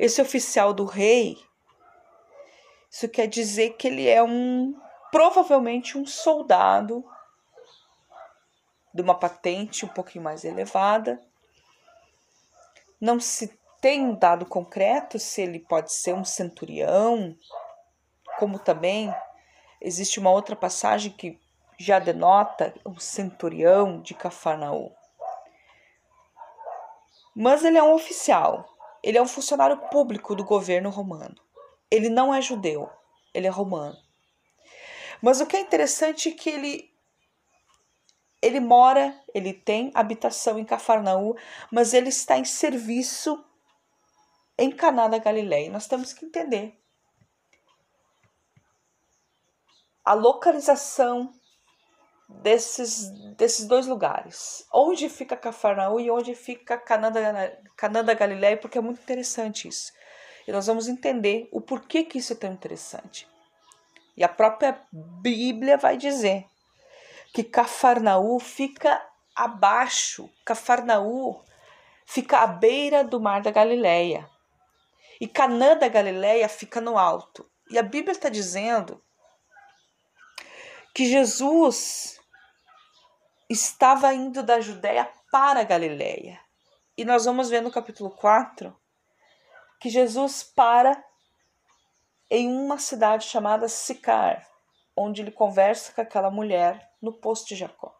Esse 0.00 0.20
oficial 0.20 0.74
do 0.74 0.84
rei, 0.84 1.38
isso 2.90 3.08
quer 3.08 3.28
dizer 3.28 3.76
que 3.76 3.86
ele 3.86 4.08
é 4.08 4.20
um, 4.20 4.74
provavelmente 5.12 5.96
um 5.96 6.04
soldado 6.04 7.04
de 8.94 9.02
uma 9.02 9.18
patente 9.18 9.84
um 9.84 9.88
pouquinho 9.88 10.22
mais 10.22 10.44
elevada. 10.44 11.20
Não 13.00 13.18
se 13.18 13.58
tem 13.80 14.02
um 14.02 14.14
dado 14.14 14.46
concreto 14.46 15.18
se 15.18 15.42
ele 15.42 15.58
pode 15.58 15.92
ser 15.92 16.14
um 16.14 16.24
centurião, 16.24 17.36
como 18.38 18.58
também 18.58 19.12
existe 19.80 20.20
uma 20.20 20.30
outra 20.30 20.54
passagem 20.54 21.10
que 21.10 21.38
já 21.76 21.98
denota 21.98 22.72
o 22.84 22.98
centurião 23.00 24.00
de 24.00 24.14
Cafarnaum. 24.14 24.92
Mas 27.34 27.64
ele 27.64 27.76
é 27.76 27.82
um 27.82 27.94
oficial, 27.94 28.64
ele 29.02 29.18
é 29.18 29.22
um 29.22 29.26
funcionário 29.26 29.76
público 29.90 30.36
do 30.36 30.44
governo 30.44 30.88
romano. 30.88 31.34
Ele 31.90 32.08
não 32.08 32.32
é 32.32 32.40
judeu, 32.40 32.88
ele 33.34 33.48
é 33.48 33.50
romano. 33.50 33.98
Mas 35.20 35.40
o 35.40 35.46
que 35.46 35.56
é 35.56 35.60
interessante 35.60 36.28
é 36.28 36.32
que 36.32 36.48
ele 36.48 36.93
ele 38.44 38.60
mora, 38.60 39.18
ele 39.34 39.52
tem 39.52 39.90
habitação 39.94 40.58
em 40.58 40.64
Cafarnaum, 40.64 41.34
mas 41.70 41.94
ele 41.94 42.10
está 42.10 42.38
em 42.38 42.44
serviço 42.44 43.42
em 44.58 44.70
Caná 44.70 45.08
da 45.08 45.18
Galileia. 45.18 45.70
Nós 45.70 45.86
temos 45.86 46.12
que 46.12 46.26
entender 46.26 46.78
a 50.04 50.12
localização 50.12 51.32
desses, 52.28 53.10
desses 53.36 53.66
dois 53.66 53.86
lugares. 53.86 54.66
Onde 54.72 55.08
fica 55.08 55.36
Cafarnaum 55.36 55.98
e 55.98 56.10
onde 56.10 56.34
fica 56.34 56.76
Canaã 56.76 57.10
da, 57.10 58.02
da 58.02 58.14
Galileia, 58.14 58.56
porque 58.56 58.78
é 58.78 58.82
muito 58.82 59.00
interessante 59.00 59.68
isso. 59.68 59.92
E 60.46 60.52
nós 60.52 60.66
vamos 60.66 60.88
entender 60.88 61.48
o 61.50 61.60
porquê 61.60 62.04
que 62.04 62.18
isso 62.18 62.34
é 62.34 62.36
tão 62.36 62.52
interessante. 62.52 63.26
E 64.16 64.22
a 64.22 64.28
própria 64.28 64.80
Bíblia 64.92 65.78
vai 65.78 65.96
dizer 65.96 66.46
que 67.34 67.42
Cafarnaú 67.42 68.38
fica 68.38 69.04
abaixo, 69.34 70.30
Cafarnaú 70.44 71.44
fica 72.06 72.38
à 72.38 72.46
beira 72.46 73.02
do 73.02 73.18
mar 73.18 73.42
da 73.42 73.50
Galileia. 73.50 74.30
E 75.20 75.26
Canaã 75.26 75.76
da 75.76 75.88
Galileia 75.88 76.48
fica 76.48 76.80
no 76.80 76.96
alto. 76.96 77.50
E 77.68 77.76
a 77.76 77.82
Bíblia 77.82 78.12
está 78.12 78.28
dizendo 78.28 79.02
que 80.94 81.06
Jesus 81.06 82.20
estava 83.50 84.14
indo 84.14 84.40
da 84.40 84.60
Judéia 84.60 85.10
para 85.32 85.60
a 85.60 85.64
Galiléia. 85.64 86.38
E 86.96 87.04
nós 87.04 87.24
vamos 87.24 87.50
ver 87.50 87.62
no 87.62 87.72
capítulo 87.72 88.10
4 88.10 88.74
que 89.80 89.90
Jesus 89.90 90.44
para 90.44 91.04
em 92.30 92.48
uma 92.48 92.78
cidade 92.78 93.26
chamada 93.26 93.68
Sicar, 93.68 94.46
onde 94.96 95.20
ele 95.20 95.32
conversa 95.32 95.92
com 95.92 96.00
aquela 96.00 96.30
mulher 96.30 96.93
no 97.04 97.12
poço 97.12 97.46
de 97.46 97.54
Jacó. 97.54 97.94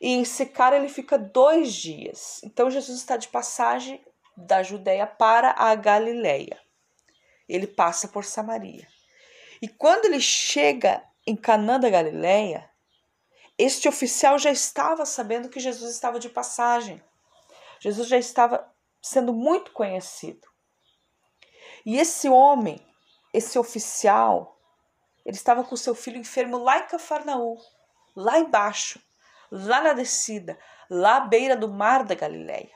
E 0.00 0.14
em 0.14 0.24
Sicar 0.24 0.72
ele 0.72 0.88
fica 0.88 1.18
dois 1.18 1.74
dias. 1.74 2.40
Então 2.42 2.70
Jesus 2.70 2.98
está 2.98 3.16
de 3.16 3.28
passagem 3.28 4.02
da 4.36 4.62
Judéia 4.62 5.06
para 5.06 5.54
a 5.56 5.74
Galiléia. 5.74 6.58
Ele 7.48 7.66
passa 7.66 8.08
por 8.08 8.24
Samaria. 8.24 8.88
E 9.60 9.68
quando 9.68 10.06
ele 10.06 10.20
chega 10.20 11.04
em 11.26 11.36
Canaã 11.36 11.78
da 11.78 11.90
Galileia, 11.90 12.70
este 13.58 13.88
oficial 13.88 14.38
já 14.38 14.50
estava 14.50 15.04
sabendo 15.04 15.50
que 15.50 15.60
Jesus 15.60 15.92
estava 15.92 16.18
de 16.18 16.30
passagem. 16.30 17.02
Jesus 17.78 18.08
já 18.08 18.16
estava 18.16 18.66
sendo 19.02 19.34
muito 19.34 19.72
conhecido. 19.72 20.48
E 21.84 21.98
esse 21.98 22.28
homem, 22.28 22.80
esse 23.34 23.58
oficial, 23.58 24.59
ele 25.24 25.36
estava 25.36 25.64
com 25.64 25.76
seu 25.76 25.94
filho 25.94 26.18
enfermo 26.18 26.58
lá 26.58 26.78
em 26.78 26.86
Cafarnaum, 26.86 27.56
lá 28.16 28.38
embaixo, 28.38 29.00
lá 29.50 29.80
na 29.80 29.92
descida, 29.92 30.58
lá 30.88 31.16
à 31.16 31.20
beira 31.20 31.56
do 31.56 31.68
mar 31.68 32.04
da 32.04 32.14
Galileia. 32.14 32.70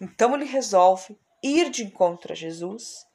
Então 0.00 0.34
ele 0.34 0.44
resolve 0.44 1.18
ir 1.42 1.70
de 1.70 1.84
encontro 1.84 2.32
a 2.32 2.36
Jesus 2.36 3.06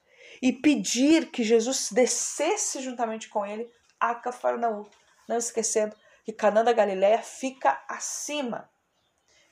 e 0.42 0.52
pedir 0.52 1.32
que 1.32 1.44
Jesus 1.44 1.90
descesse 1.92 2.82
juntamente 2.82 3.30
com 3.30 3.46
ele 3.46 3.72
a 4.00 4.16
Cafarnaum, 4.16 4.86
não 5.28 5.38
esquecendo 5.38 5.96
que 6.24 6.34
Canaã 6.34 6.64
da 6.64 6.74
Galileia 6.74 7.22
fica 7.22 7.84
acima. 7.88 8.70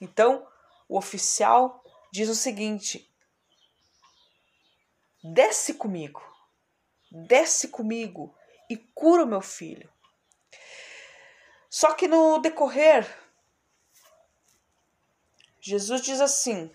Então, 0.02 0.48
o 0.88 0.98
oficial 0.98 1.84
diz 2.12 2.30
o 2.30 2.36
seguinte: 2.36 3.10
Desce 5.24 5.74
comigo. 5.74 6.24
Desce 7.12 7.68
comigo 7.68 8.36
e 8.70 8.78
cura 8.78 9.24
o 9.24 9.28
meu 9.28 9.42
filho. 9.42 9.92
Só 11.70 11.94
que 11.94 12.08
no 12.08 12.38
decorrer, 12.40 13.08
Jesus 15.60 16.02
diz 16.02 16.22
assim: 16.22 16.74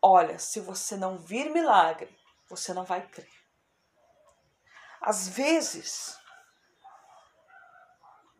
Olha, 0.00 0.38
se 0.38 0.60
você 0.60 0.96
não 0.96 1.18
vir 1.18 1.50
milagre, 1.50 2.14
você 2.48 2.74
não 2.74 2.84
vai 2.84 3.06
crer. 3.06 3.30
Às 5.00 5.28
vezes, 5.28 6.16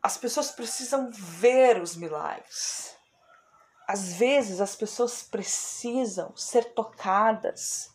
as 0.01 0.17
pessoas 0.17 0.51
precisam 0.51 1.09
ver 1.11 1.81
os 1.81 1.95
milagres. 1.95 2.95
Às 3.87 4.13
vezes, 4.13 4.61
as 4.61 4.75
pessoas 4.75 5.23
precisam 5.23 6.35
ser 6.37 6.73
tocadas. 6.73 7.93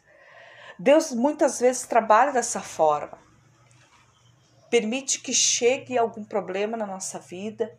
Deus 0.79 1.12
muitas 1.12 1.59
vezes 1.59 1.87
trabalha 1.87 2.31
dessa 2.31 2.61
forma 2.61 3.27
permite 4.70 5.20
que 5.20 5.33
chegue 5.33 5.96
algum 5.96 6.24
problema 6.24 6.76
na 6.76 6.87
nossa 6.87 7.18
vida, 7.18 7.78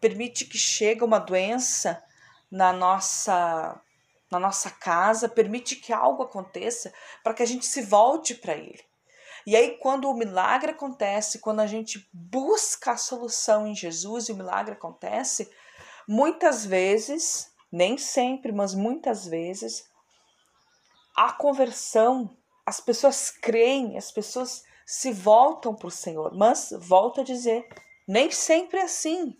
permite 0.00 0.44
que 0.44 0.58
chegue 0.58 1.04
uma 1.04 1.18
doença 1.18 2.02
na 2.50 2.72
nossa 2.72 3.80
na 4.30 4.40
nossa 4.40 4.68
casa, 4.68 5.28
permite 5.28 5.76
que 5.76 5.92
algo 5.92 6.24
aconteça 6.24 6.92
para 7.22 7.34
que 7.34 7.42
a 7.42 7.46
gente 7.46 7.64
se 7.64 7.82
volte 7.82 8.34
para 8.34 8.54
ele. 8.54 8.82
E 9.46 9.54
aí 9.54 9.76
quando 9.78 10.10
o 10.10 10.14
milagre 10.14 10.72
acontece, 10.72 11.38
quando 11.38 11.60
a 11.60 11.66
gente 11.66 12.08
busca 12.12 12.92
a 12.92 12.96
solução 12.96 13.64
em 13.66 13.76
Jesus 13.76 14.28
e 14.28 14.32
o 14.32 14.36
milagre 14.36 14.72
acontece, 14.74 15.48
muitas 16.08 16.66
vezes, 16.66 17.52
nem 17.70 17.96
sempre, 17.96 18.50
mas 18.50 18.74
muitas 18.74 19.26
vezes, 19.26 19.84
a 21.14 21.32
conversão, 21.32 22.36
as 22.66 22.80
pessoas 22.80 23.30
creem, 23.30 23.96
as 23.96 24.10
pessoas 24.10 24.64
se 24.86 25.12
voltam 25.12 25.74
para 25.74 25.88
o 25.88 25.90
Senhor. 25.90 26.34
Mas, 26.34 26.70
volto 26.78 27.20
a 27.20 27.24
dizer, 27.24 27.66
nem 28.06 28.30
sempre 28.30 28.78
é 28.78 28.82
assim. 28.82 29.36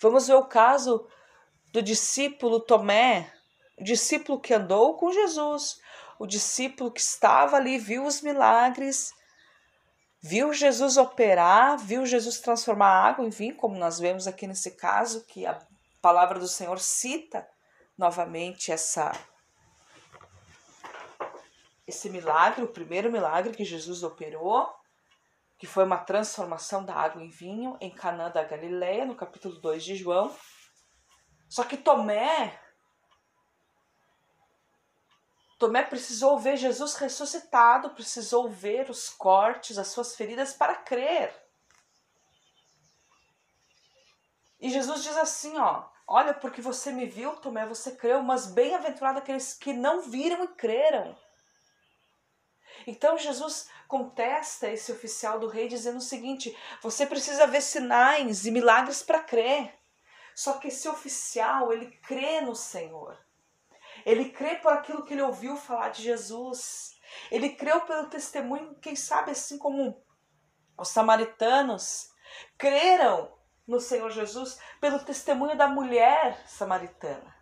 Vamos 0.00 0.26
ver 0.28 0.34
o 0.34 0.46
caso 0.46 1.06
do 1.72 1.82
discípulo 1.82 2.60
Tomé, 2.60 3.32
o 3.78 3.84
discípulo 3.84 4.40
que 4.40 4.54
andou 4.54 4.96
com 4.96 5.12
Jesus, 5.12 5.80
o 6.18 6.26
discípulo 6.26 6.90
que 6.90 7.00
estava 7.00 7.56
ali, 7.56 7.78
viu 7.78 8.04
os 8.04 8.20
milagres, 8.22 9.12
viu 10.20 10.52
Jesus 10.52 10.96
operar, 10.96 11.78
viu 11.78 12.04
Jesus 12.06 12.40
transformar 12.40 13.08
água 13.08 13.24
em 13.24 13.30
vinho, 13.30 13.56
como 13.56 13.78
nós 13.78 13.98
vemos 13.98 14.26
aqui 14.26 14.46
nesse 14.46 14.72
caso, 14.72 15.24
que 15.24 15.46
a 15.46 15.58
palavra 16.00 16.38
do 16.38 16.48
Senhor 16.48 16.78
cita 16.78 17.46
novamente 17.96 18.70
essa 18.70 19.12
esse 21.86 22.10
milagre, 22.10 22.64
o 22.64 22.68
primeiro 22.68 23.10
milagre 23.10 23.54
que 23.54 23.64
Jesus 23.64 24.02
operou, 24.02 24.68
que 25.58 25.66
foi 25.66 25.84
uma 25.84 25.98
transformação 25.98 26.84
da 26.84 26.94
água 26.94 27.22
em 27.22 27.28
vinho 27.28 27.76
em 27.80 27.90
Canaã 27.90 28.30
da 28.30 28.44
Galileia, 28.44 29.06
no 29.06 29.14
capítulo 29.14 29.58
2 29.60 29.84
de 29.84 29.94
João. 29.94 30.34
Só 31.48 31.64
que 31.64 31.76
Tomé 31.76 32.60
Tomé 35.58 35.82
precisou 35.82 36.38
ver 36.38 36.58
Jesus 36.58 36.96
ressuscitado, 36.96 37.90
precisou 37.90 38.50
ver 38.50 38.90
os 38.90 39.08
cortes, 39.08 39.78
as 39.78 39.88
suas 39.88 40.14
feridas 40.14 40.52
para 40.52 40.74
crer. 40.74 41.34
E 44.60 44.68
Jesus 44.68 45.02
diz 45.02 45.16
assim, 45.16 45.56
ó: 45.56 45.88
Olha, 46.06 46.34
porque 46.34 46.60
você 46.60 46.92
me 46.92 47.06
viu, 47.06 47.36
Tomé, 47.36 47.66
você 47.66 47.96
creu, 47.96 48.22
mas 48.22 48.52
bem-aventurado 48.52 49.18
aqueles 49.18 49.54
que 49.54 49.72
não 49.72 50.02
viram 50.02 50.44
e 50.44 50.48
creram. 50.48 51.16
Então 52.86 53.18
Jesus 53.18 53.68
contesta 53.88 54.68
esse 54.68 54.92
oficial 54.92 55.40
do 55.40 55.48
rei 55.48 55.66
dizendo 55.66 55.98
o 55.98 56.02
seguinte: 56.02 56.56
você 56.80 57.04
precisa 57.04 57.46
ver 57.46 57.60
sinais 57.60 58.46
e 58.46 58.50
milagres 58.50 59.02
para 59.02 59.22
crer. 59.22 59.74
Só 60.34 60.54
que 60.54 60.68
esse 60.68 60.88
oficial, 60.88 61.72
ele 61.72 61.90
crê 62.06 62.40
no 62.42 62.54
Senhor. 62.54 63.18
Ele 64.04 64.28
crê 64.28 64.56
por 64.56 64.72
aquilo 64.72 65.04
que 65.04 65.14
ele 65.14 65.22
ouviu 65.22 65.56
falar 65.56 65.88
de 65.88 66.02
Jesus. 66.02 66.94
Ele 67.30 67.50
creu 67.50 67.80
pelo 67.82 68.08
testemunho, 68.08 68.74
quem 68.80 68.94
sabe 68.94 69.30
assim 69.30 69.58
como 69.58 70.04
os 70.78 70.88
samaritanos 70.88 72.10
creram 72.58 73.34
no 73.66 73.80
Senhor 73.80 74.10
Jesus 74.10 74.58
pelo 74.80 74.98
testemunho 75.00 75.56
da 75.56 75.66
mulher 75.66 76.46
samaritana. 76.46 77.34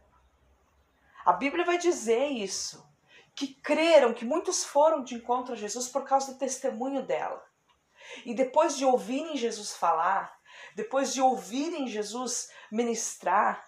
A 1.27 1.33
Bíblia 1.33 1.65
vai 1.65 1.79
dizer 1.79 2.27
isso 2.29 2.94
que 3.35 3.55
creram, 3.55 4.15
que 4.15 4.25
muitos 4.25 4.65
foram 4.65 5.03
de 5.03 5.15
encontro 5.15 5.55
a 5.55 5.57
Jesus 5.57 5.89
por 5.89 6.05
causa 6.05 6.33
do 6.33 6.39
testemunho 6.39 7.05
dela. 7.05 7.43
E 8.25 8.35
depois 8.35 8.77
de 8.77 8.85
ouvirem 8.85 9.37
Jesus 9.37 9.75
falar, 9.75 10.33
depois 10.77 11.13
de 11.13 11.21
ouvirem 11.21 11.89
Jesus 11.89 12.51
ministrar, 12.71 13.65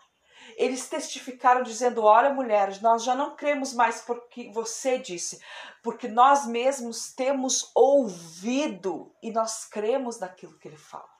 eles 0.56 0.88
testificaram 0.88 1.62
dizendo: 1.62 2.02
Olha, 2.04 2.32
mulheres, 2.32 2.80
nós 2.80 3.02
já 3.02 3.14
não 3.14 3.34
cremos 3.34 3.72
mais 3.72 4.02
porque 4.02 4.50
você 4.52 4.98
disse, 4.98 5.40
porque 5.82 6.06
nós 6.06 6.46
mesmos 6.46 7.12
temos 7.12 7.70
ouvido 7.74 9.12
e 9.22 9.32
nós 9.32 9.64
cremos 9.64 10.20
naquilo 10.20 10.58
que 10.58 10.68
ele 10.68 10.76
fala. 10.76 11.15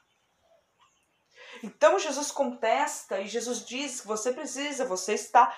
Então 1.62 1.98
Jesus 1.98 2.30
contesta 2.30 3.20
e 3.20 3.26
Jesus 3.26 3.64
diz 3.64 4.00
que 4.00 4.06
você 4.06 4.32
precisa, 4.32 4.84
você 4.84 5.14
está 5.14 5.54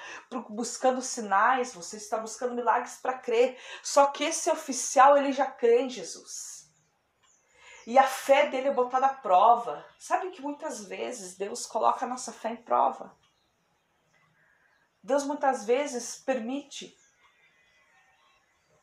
buscando 0.48 1.02
sinais, 1.02 1.74
você 1.74 1.96
está 1.96 2.18
buscando 2.18 2.54
milagres 2.54 2.96
para 2.96 3.18
crer. 3.18 3.58
Só 3.82 4.06
que 4.06 4.24
esse 4.24 4.50
oficial 4.50 5.16
ele 5.16 5.32
já 5.32 5.46
crê 5.46 5.82
em 5.82 5.90
Jesus. 5.90 6.68
E 7.87 7.98
a 7.98 8.04
fé 8.04 8.48
dele 8.48 8.68
é 8.68 8.74
botada 8.74 9.06
à 9.06 9.14
prova. 9.14 9.84
Sabe 9.98 10.30
que 10.30 10.42
muitas 10.42 10.84
vezes 10.84 11.37
Deus 11.37 11.64
coloca 11.64 12.04
a 12.04 12.08
nossa 12.08 12.32
fé 12.32 12.50
em 12.50 12.56
prova. 12.56 13.16
Deus 15.02 15.24
muitas 15.24 15.64
vezes 15.64 16.16
permite 16.16 16.94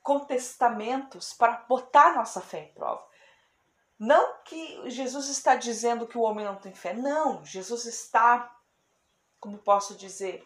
contestamentos 0.02 1.34
para 1.34 1.58
botar 1.68 2.16
nossa 2.16 2.42
fé 2.42 2.60
em 2.60 2.74
prova. 2.74 3.06
Não 3.98 4.42
que 4.44 4.90
Jesus 4.90 5.30
está 5.30 5.56
dizendo 5.56 6.08
que 6.08 6.18
o 6.18 6.22
homem 6.22 6.46
não 6.46 6.58
tem 6.58 6.74
fé. 6.74 6.94
Não, 6.94 7.44
Jesus 7.46 7.86
está, 7.86 8.54
como 9.40 9.58
posso 9.58 9.96
dizer, 9.96 10.46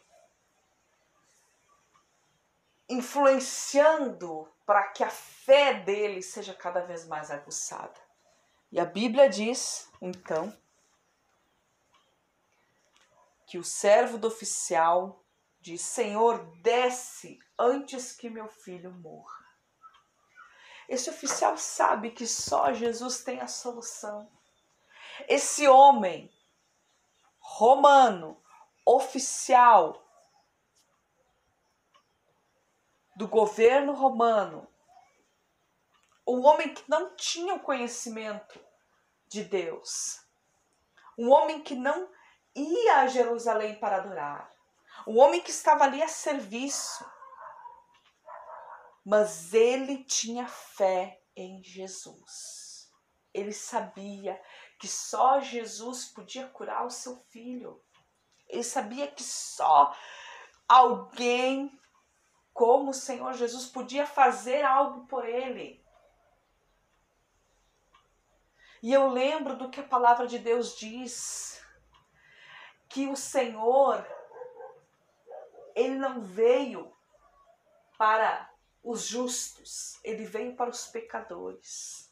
influenciando 2.87 4.47
para 4.65 4.83
que 4.89 5.03
a 5.03 5.09
fé 5.09 5.73
dele 5.73 6.21
seja 6.21 6.53
cada 6.53 6.81
vez 6.81 7.07
mais 7.07 7.31
aguçada. 7.31 7.99
E 8.71 8.79
a 8.79 8.85
Bíblia 8.85 9.27
diz, 9.27 9.89
então, 9.99 10.55
que 13.47 13.57
o 13.57 13.63
servo 13.63 14.17
do 14.19 14.27
oficial 14.27 15.23
diz: 15.59 15.81
Senhor, 15.81 16.37
desce 16.61 17.39
antes 17.57 18.11
que 18.11 18.29
meu 18.29 18.47
filho 18.47 18.91
morra. 18.91 19.48
Esse 20.89 21.11
oficial 21.11 21.55
sabe 21.55 22.09
que 22.09 22.25
só 22.25 22.73
Jesus 22.73 23.23
tem 23.23 23.39
a 23.39 23.47
solução. 23.47 24.27
Esse 25.27 25.67
homem 25.67 26.33
romano, 27.39 28.41
oficial 28.83 30.03
do 33.15 33.27
governo 33.27 33.93
romano, 33.93 34.67
o 36.25 36.41
homem 36.41 36.73
que 36.73 36.83
não 36.89 37.15
tinha 37.15 37.53
o 37.53 37.59
conhecimento 37.59 38.59
de 39.27 39.43
Deus, 39.43 40.25
um 41.15 41.29
homem 41.29 41.61
que 41.61 41.75
não 41.75 42.09
ia 42.55 43.01
a 43.01 43.07
Jerusalém 43.07 43.79
para 43.79 43.97
adorar, 43.97 44.51
um 45.05 45.19
homem 45.19 45.39
que 45.39 45.51
estava 45.51 45.83
ali 45.83 46.01
a 46.01 46.07
serviço, 46.07 47.05
mas 49.05 49.53
ele 49.53 50.03
tinha 50.03 50.47
fé 50.47 51.21
em 51.35 51.63
Jesus. 51.63 52.91
Ele 53.33 53.53
sabia 53.53 54.41
que 54.79 54.87
só 54.87 55.39
Jesus 55.39 56.05
podia 56.05 56.47
curar 56.47 56.85
o 56.85 56.89
seu 56.89 57.17
filho. 57.29 57.83
Ele 58.47 58.63
sabia 58.63 59.07
que 59.07 59.23
só 59.23 59.95
alguém 60.67 61.77
como 62.53 62.91
o 62.91 62.93
Senhor 62.93 63.33
Jesus 63.33 63.67
podia 63.67 64.05
fazer 64.05 64.63
algo 64.63 65.07
por 65.07 65.25
ele. 65.25 65.83
E 68.81 68.93
eu 68.93 69.09
lembro 69.09 69.57
do 69.57 69.69
que 69.69 69.79
a 69.79 69.87
palavra 69.87 70.25
de 70.25 70.39
Deus 70.39 70.77
diz, 70.77 71.59
que 72.89 73.07
o 73.07 73.15
Senhor 73.15 74.05
ele 75.75 75.95
não 75.95 76.21
veio 76.21 76.91
para 77.97 78.48
os 78.83 79.03
justos, 79.03 79.99
ele 80.03 80.25
veio 80.25 80.55
para 80.55 80.69
os 80.69 80.87
pecadores. 80.87 82.09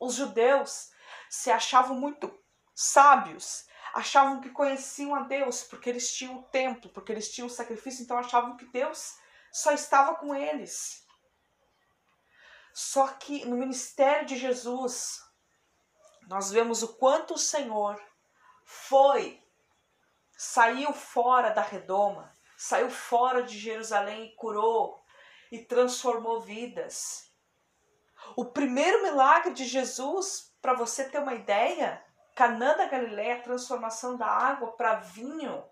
Os 0.00 0.14
judeus 0.14 0.90
se 1.30 1.50
achavam 1.50 1.96
muito 1.96 2.36
sábios, 2.74 3.66
achavam 3.94 4.40
que 4.40 4.50
conheciam 4.50 5.14
a 5.14 5.20
Deus 5.20 5.62
porque 5.62 5.88
eles 5.88 6.12
tinham 6.12 6.38
o 6.38 6.42
templo, 6.44 6.90
porque 6.90 7.12
eles 7.12 7.32
tinham 7.32 7.46
o 7.46 7.50
sacrifício, 7.50 8.02
então 8.02 8.18
achavam 8.18 8.56
que 8.56 8.66
Deus 8.66 9.16
só 9.52 9.72
estava 9.72 10.16
com 10.16 10.34
eles. 10.34 11.06
Só 12.72 13.06
que 13.08 13.44
no 13.44 13.56
ministério 13.56 14.26
de 14.26 14.36
Jesus, 14.36 15.22
nós 16.26 16.50
vemos 16.50 16.82
o 16.82 16.96
quanto 16.96 17.34
o 17.34 17.38
Senhor 17.38 18.02
foi, 18.64 19.40
saiu 20.36 20.92
fora 20.92 21.50
da 21.50 21.62
redoma, 21.62 22.36
saiu 22.56 22.90
fora 22.90 23.44
de 23.44 23.56
Jerusalém 23.56 24.24
e 24.24 24.34
curou 24.34 25.03
e 25.54 25.64
transformou 25.64 26.40
vidas. 26.40 27.30
O 28.36 28.44
primeiro 28.44 29.04
milagre 29.04 29.52
de 29.52 29.64
Jesus, 29.64 30.52
para 30.60 30.74
você 30.74 31.04
ter 31.04 31.18
uma 31.18 31.34
ideia, 31.34 32.04
Canã 32.34 32.76
da 32.76 32.86
Galileia, 32.86 33.36
a 33.36 33.42
transformação 33.42 34.16
da 34.16 34.26
água 34.26 34.72
para 34.72 34.96
vinho, 34.96 35.64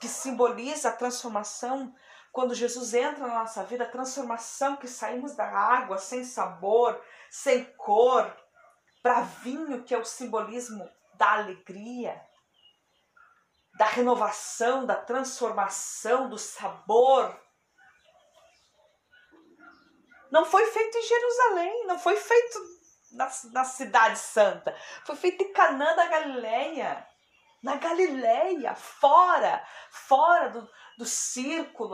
que 0.00 0.08
simboliza 0.08 0.88
a 0.88 0.96
transformação 0.96 1.94
quando 2.32 2.56
Jesus 2.56 2.92
entra 2.92 3.28
na 3.28 3.40
nossa 3.40 3.62
vida, 3.62 3.84
a 3.84 3.88
transformação 3.88 4.76
que 4.76 4.88
saímos 4.88 5.36
da 5.36 5.46
água 5.46 5.96
sem 5.98 6.24
sabor, 6.24 7.00
sem 7.30 7.64
cor, 7.76 8.36
para 9.00 9.20
vinho, 9.20 9.84
que 9.84 9.94
é 9.94 9.98
o 9.98 10.04
simbolismo 10.04 10.90
da 11.14 11.34
alegria, 11.34 12.20
da 13.74 13.86
renovação, 13.86 14.84
da 14.84 14.96
transformação, 14.96 16.28
do 16.28 16.36
sabor. 16.36 17.41
Não 20.32 20.46
foi 20.46 20.64
feito 20.70 20.96
em 20.96 21.02
Jerusalém, 21.02 21.86
não 21.86 21.98
foi 21.98 22.16
feito 22.16 22.58
na, 23.12 23.30
na 23.52 23.64
cidade 23.64 24.18
santa, 24.18 24.74
foi 25.04 25.14
feito 25.14 25.44
em 25.44 25.52
Canaã 25.52 25.94
da 25.94 26.06
Galileia. 26.06 27.06
Na 27.62 27.76
Galileia, 27.76 28.74
fora, 28.74 29.62
fora 29.90 30.48
do, 30.48 30.70
do 30.96 31.04
círculo 31.04 31.90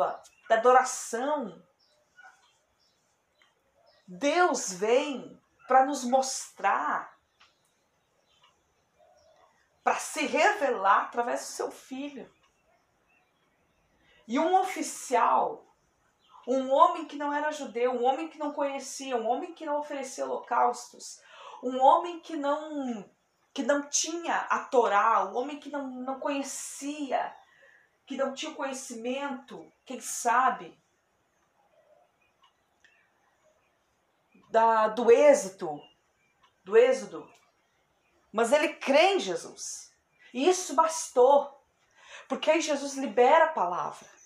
da 0.48 0.55
adoração. 0.55 1.61
Deus 4.07 4.72
vem 4.72 5.42
para 5.66 5.85
nos 5.85 6.05
mostrar, 6.05 7.18
para 9.83 9.96
se 9.96 10.24
revelar 10.27 11.07
através 11.07 11.40
do 11.40 11.46
seu 11.46 11.70
filho. 11.72 12.33
E 14.29 14.38
um 14.38 14.57
oficial, 14.61 15.67
um 16.48 16.72
homem 16.72 17.04
que 17.04 17.16
não 17.16 17.30
era 17.30 17.52
judeu, 17.52 17.92
um 17.92 18.04
homem 18.04 18.26
que 18.26 18.38
não 18.38 18.54
conhecia, 18.54 19.18
um 19.18 19.28
homem 19.28 19.52
que 19.52 19.66
não 19.66 19.78
oferecia 19.78 20.24
holocaustos, 20.24 21.20
um 21.62 21.78
homem 21.78 22.20
que 22.20 22.37
não 22.37 23.04
que 23.52 23.62
não 23.62 23.82
tinha 23.88 24.37
a 24.37 24.61
Torá, 24.61 25.24
um 25.24 25.37
homem 25.37 25.58
que 25.58 25.68
não, 25.68 25.88
não 25.88 26.20
conhecia, 26.20 27.37
que 28.06 28.16
não 28.16 28.32
tinha 28.32 28.54
conhecimento, 28.54 29.70
quem 29.84 30.00
sabe, 30.00 30.78
da, 34.50 34.88
do 34.88 35.11
êxito, 35.11 35.82
do 36.64 36.76
êxodo, 36.76 37.28
mas 38.32 38.52
ele 38.52 38.74
crê 38.74 39.14
em 39.14 39.20
Jesus. 39.20 39.92
E 40.32 40.48
isso 40.48 40.74
bastou, 40.74 41.62
porque 42.28 42.50
aí 42.50 42.61
Jesus 42.61 42.94
libera 42.94 43.46
a 43.46 43.52
palavra. 43.52 44.17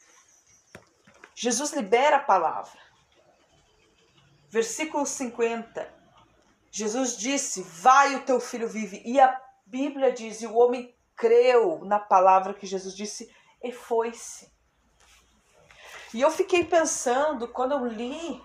Jesus 1.34 1.72
libera 1.72 2.16
a 2.16 2.22
palavra. 2.22 2.78
Versículo 4.48 5.06
50. 5.06 6.02
Jesus 6.70 7.16
disse: 7.16 7.62
Vai, 7.62 8.16
o 8.16 8.24
teu 8.24 8.40
filho 8.40 8.68
vive. 8.68 9.02
E 9.04 9.20
a 9.20 9.40
Bíblia 9.66 10.12
diz: 10.12 10.42
E 10.42 10.46
o 10.46 10.56
homem 10.56 10.94
creu 11.16 11.84
na 11.84 11.98
palavra 11.98 12.54
que 12.54 12.66
Jesus 12.66 12.94
disse 12.94 13.32
e 13.62 13.72
foi-se. 13.72 14.50
E 16.14 16.20
eu 16.20 16.30
fiquei 16.30 16.64
pensando, 16.64 17.48
quando 17.48 17.72
eu 17.72 17.86
li 17.86 18.42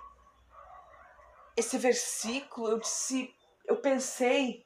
esse 1.56 1.78
versículo, 1.78 2.70
eu 2.70 2.80
disse, 2.80 3.34
eu 3.66 3.78
pensei, 3.78 4.64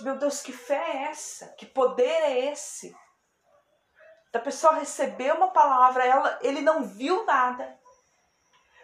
meu 0.00 0.16
Deus, 0.16 0.40
que 0.40 0.52
fé 0.52 0.76
é 0.76 1.02
essa? 1.10 1.48
Que 1.58 1.66
poder 1.66 2.04
é 2.04 2.50
esse? 2.52 2.96
Da 4.38 4.44
pessoa 4.44 4.74
receber 4.74 5.32
uma 5.32 5.48
palavra, 5.48 6.06
ela, 6.06 6.38
ele 6.40 6.60
não 6.60 6.84
viu 6.84 7.26
nada. 7.26 7.76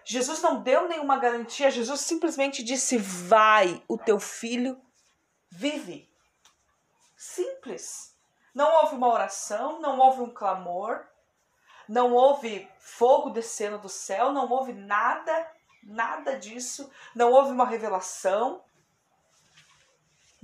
Jesus 0.04 0.42
não 0.42 0.60
deu 0.60 0.88
nenhuma 0.88 1.16
garantia, 1.16 1.70
Jesus 1.70 2.00
simplesmente 2.00 2.60
disse: 2.60 2.98
Vai, 2.98 3.80
o 3.86 3.96
teu 3.96 4.18
filho 4.18 4.76
vive. 5.48 6.10
Simples. 7.16 8.18
Não 8.52 8.68
houve 8.80 8.96
uma 8.96 9.06
oração, 9.06 9.80
não 9.80 10.00
houve 10.00 10.22
um 10.22 10.34
clamor, 10.34 11.06
não 11.88 12.12
houve 12.12 12.68
fogo 12.80 13.30
descendo 13.30 13.78
do 13.78 13.88
céu, 13.88 14.32
não 14.32 14.50
houve 14.50 14.72
nada, 14.72 15.52
nada 15.84 16.36
disso, 16.36 16.90
não 17.14 17.30
houve 17.30 17.52
uma 17.52 17.64
revelação. 17.64 18.60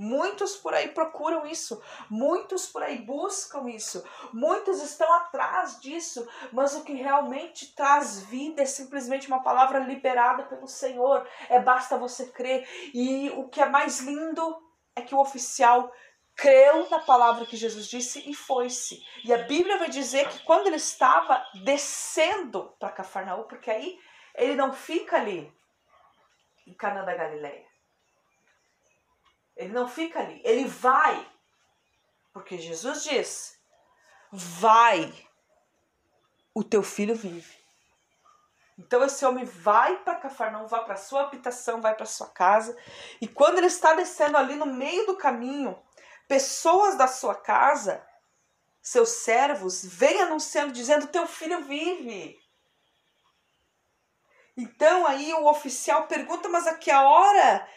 Muitos 0.03 0.57
por 0.57 0.73
aí 0.73 0.89
procuram 0.89 1.47
isso, 1.47 1.79
muitos 2.09 2.67
por 2.67 2.83
aí 2.83 2.97
buscam 3.03 3.69
isso, 3.69 4.03
muitos 4.33 4.81
estão 4.81 5.13
atrás 5.13 5.79
disso, 5.79 6.27
mas 6.55 6.75
o 6.75 6.85
que 6.85 6.95
realmente 6.95 7.75
traz 7.75 8.23
vida 8.23 8.63
é 8.63 8.65
simplesmente 8.65 9.29
uma 9.29 9.43
palavra 9.43 9.79
liberada 9.81 10.45
pelo 10.45 10.67
Senhor. 10.67 11.29
É 11.51 11.61
basta 11.61 11.99
você 11.99 12.25
crer. 12.31 12.67
E 12.95 13.29
o 13.37 13.47
que 13.51 13.61
é 13.61 13.69
mais 13.69 14.01
lindo 14.01 14.57
é 14.97 15.03
que 15.03 15.15
o 15.15 15.21
oficial 15.21 15.93
creu 16.35 16.89
na 16.89 17.01
palavra 17.01 17.45
que 17.45 17.55
Jesus 17.55 17.87
disse 17.87 18.27
e 18.27 18.33
foi-se. 18.33 19.05
E 19.23 19.35
a 19.35 19.43
Bíblia 19.43 19.77
vai 19.77 19.91
dizer 19.91 20.27
que 20.31 20.43
quando 20.45 20.69
ele 20.69 20.77
estava 20.77 21.45
descendo 21.63 22.75
para 22.81 22.89
Cafarnaum, 22.89 23.43
porque 23.43 23.71
aí 23.71 23.99
ele 24.35 24.55
não 24.55 24.73
fica 24.73 25.17
ali 25.17 25.53
em 26.67 26.73
Cana 26.73 27.03
da 27.03 27.15
Galileia. 27.15 27.70
Ele 29.61 29.75
não 29.75 29.87
fica 29.87 30.21
ali, 30.21 30.41
ele 30.43 30.65
vai. 30.65 31.31
Porque 32.33 32.57
Jesus 32.57 33.05
diz: 33.05 33.61
"Vai, 34.33 35.13
o 36.55 36.65
teu 36.65 36.83
filho 36.83 37.15
vive". 37.15 37.61
Então 38.79 39.05
esse 39.05 39.23
homem 39.27 39.45
vai 39.45 39.99
para 39.99 40.17
Cafarnaum, 40.17 40.67
vai 40.67 40.83
para 40.87 40.97
sua 40.97 41.25
habitação, 41.25 41.83
vai 41.83 41.95
para 41.95 42.07
sua 42.07 42.29
casa, 42.29 42.75
e 43.21 43.29
quando 43.29 43.59
ele 43.59 43.67
está 43.67 43.93
descendo 43.93 44.39
ali 44.39 44.55
no 44.55 44.65
meio 44.65 45.05
do 45.05 45.19
caminho, 45.19 45.79
pessoas 46.27 46.97
da 46.97 47.07
sua 47.07 47.35
casa, 47.35 48.03
seus 48.81 49.11
servos, 49.11 49.85
vêm 49.85 50.23
anunciando, 50.23 50.73
dizendo: 50.73 51.09
Teu 51.09 51.27
filho 51.27 51.63
vive. 51.65 52.41
Então 54.57 55.07
aí 55.07 55.35
o 55.35 55.45
oficial 55.45 56.07
pergunta: 56.07 56.49
Mas 56.49 56.67
a 56.67 56.79
que 56.79 56.91
hora 56.91 57.69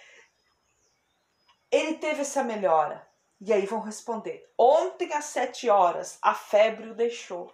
ele 1.73 1.95
teve 1.95 2.21
essa 2.21 2.43
melhora? 2.43 3.05
E 3.41 3.51
aí 3.51 3.65
vão 3.65 3.81
responder: 3.81 4.47
Ontem 4.57 5.11
às 5.13 5.26
sete 5.26 5.69
horas 5.69 6.19
a 6.21 6.34
febre 6.36 6.91
o 6.91 6.95
deixou. 6.95 7.51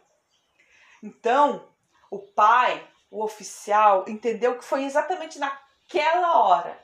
Então 1.02 1.72
o 2.12 2.20
pai, 2.20 2.86
o 3.10 3.24
oficial, 3.24 4.04
entendeu 4.08 4.58
que 4.58 4.66
foi 4.66 4.84
exatamente 4.84 5.40
naquela 5.40 6.42
hora. 6.44 6.78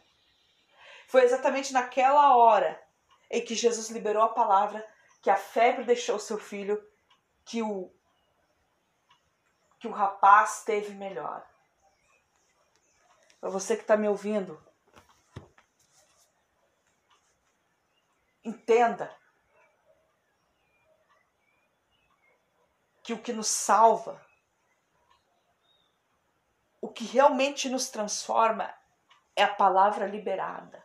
Foi 1.08 1.24
exatamente 1.24 1.74
naquela 1.74 2.36
hora 2.38 2.82
em 3.30 3.44
que 3.44 3.54
Jesus 3.54 3.90
liberou 3.90 4.24
a 4.24 4.30
palavra, 4.30 4.86
que 5.22 5.30
a 5.30 5.36
febre 5.36 5.84
deixou 5.84 6.18
seu 6.18 6.38
filho, 6.38 6.82
que 7.44 7.62
o 7.62 7.92
que 9.80 9.88
o 9.88 9.92
rapaz 9.92 10.64
teve 10.64 10.94
melhor. 10.94 11.46
Para 13.42 13.50
você 13.50 13.76
que 13.76 13.82
está 13.82 13.98
me 13.98 14.08
ouvindo, 14.08 14.60
entenda 18.46 19.14
que 23.04 23.14
o 23.14 23.22
que 23.22 23.34
nos 23.34 23.48
salva, 23.48 24.24
o 26.80 26.90
que 26.90 27.04
realmente 27.04 27.68
nos 27.70 27.90
transforma 27.90 28.74
é 29.36 29.44
a 29.44 29.54
palavra 29.54 30.08
liberada. 30.08 30.84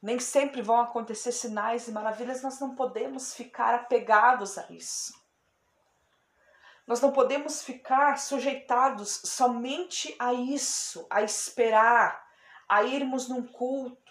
Nem 0.00 0.20
sempre 0.20 0.62
vão 0.62 0.80
acontecer 0.80 1.32
sinais 1.32 1.88
e 1.88 1.92
maravilhas, 1.92 2.42
nós 2.42 2.60
não 2.60 2.74
podemos 2.74 3.34
ficar 3.34 3.74
apegados 3.74 4.56
a 4.56 4.70
isso. 4.70 5.12
Nós 6.86 7.00
não 7.02 7.12
podemos 7.12 7.62
ficar 7.62 8.16
sujeitados 8.18 9.20
somente 9.24 10.14
a 10.18 10.32
isso, 10.32 11.06
a 11.10 11.22
esperar, 11.22 12.26
a 12.68 12.82
irmos 12.82 13.28
num 13.28 13.46
culto, 13.46 14.07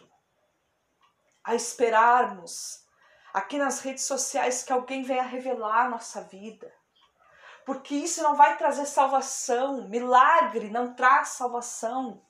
a 1.48 1.56
esperarmos 1.56 2.86
aqui 3.34 3.58
nas 3.58 3.80
redes 3.80 4.04
sociais 4.04 4.64
que 4.64 4.74
alguém 4.74 5.04
venha 5.04 5.24
revelar 5.24 5.86
a 5.86 5.90
nossa 5.90 6.22
vida. 6.22 6.70
Porque 7.66 7.96
isso 7.96 8.22
não 8.22 8.36
vai 8.36 8.58
trazer 8.58 8.86
salvação, 8.86 9.88
milagre 9.88 10.70
não 10.70 10.94
traz 10.94 11.30
salvação. 11.30 12.22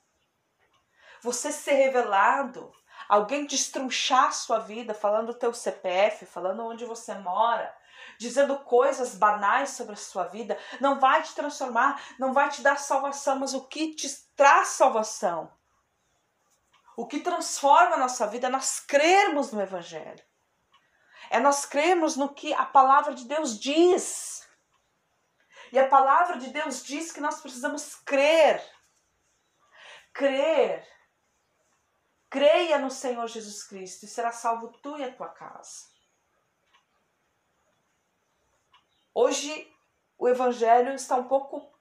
Você 1.20 1.50
ser 1.50 1.72
revelado, 1.72 2.72
alguém 3.08 3.44
destrunchar 3.44 4.32
sua 4.32 4.60
vida, 4.60 4.94
falando 4.94 5.30
o 5.30 5.34
teu 5.34 5.52
CPF, 5.52 6.24
falando 6.24 6.64
onde 6.64 6.84
você 6.84 7.12
mora, 7.14 7.76
dizendo 8.20 8.60
coisas 8.60 9.16
banais 9.16 9.70
sobre 9.70 9.94
a 9.94 9.96
sua 9.96 10.28
vida, 10.28 10.56
não 10.80 11.00
vai 11.00 11.24
te 11.24 11.34
transformar, 11.34 12.00
não 12.20 12.32
vai 12.32 12.50
te 12.50 12.62
dar 12.62 12.78
salvação, 12.78 13.36
mas 13.40 13.52
o 13.52 13.66
que 13.66 13.96
te 13.96 14.08
traz 14.36 14.68
salvação? 14.68 15.57
O 16.98 17.06
que 17.06 17.20
transforma 17.20 17.94
a 17.94 17.98
nossa 17.98 18.26
vida 18.26 18.48
é 18.48 18.50
nós 18.50 18.80
crermos 18.80 19.52
no 19.52 19.62
Evangelho. 19.62 20.24
É 21.30 21.38
nós 21.38 21.64
crermos 21.64 22.16
no 22.16 22.34
que 22.34 22.52
a 22.52 22.66
palavra 22.66 23.14
de 23.14 23.24
Deus 23.24 23.56
diz. 23.56 24.44
E 25.70 25.78
a 25.78 25.88
palavra 25.88 26.38
de 26.38 26.50
Deus 26.50 26.82
diz 26.82 27.12
que 27.12 27.20
nós 27.20 27.40
precisamos 27.40 27.94
crer. 27.94 28.60
Crer 30.12 30.84
Creia 32.28 32.80
no 32.80 32.90
Senhor 32.90 33.28
Jesus 33.28 33.62
Cristo 33.62 34.04
e 34.04 34.08
será 34.08 34.32
salvo 34.32 34.72
tu 34.82 34.98
e 34.98 35.04
a 35.04 35.14
tua 35.14 35.28
casa. 35.28 35.86
Hoje 39.14 39.72
o 40.18 40.28
evangelho 40.28 40.92
está 40.94 41.14
um 41.14 41.28
pouco 41.28 41.72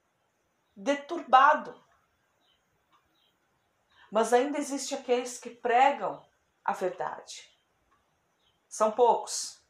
deturbado. 0.75 1.86
Mas 4.11 4.33
ainda 4.33 4.57
existe 4.57 4.95
aqueles 4.95 5.37
que 5.37 5.49
pregam 5.49 6.25
a 6.63 6.73
verdade. 6.73 7.49
São 8.67 8.91
poucos. 8.91 9.61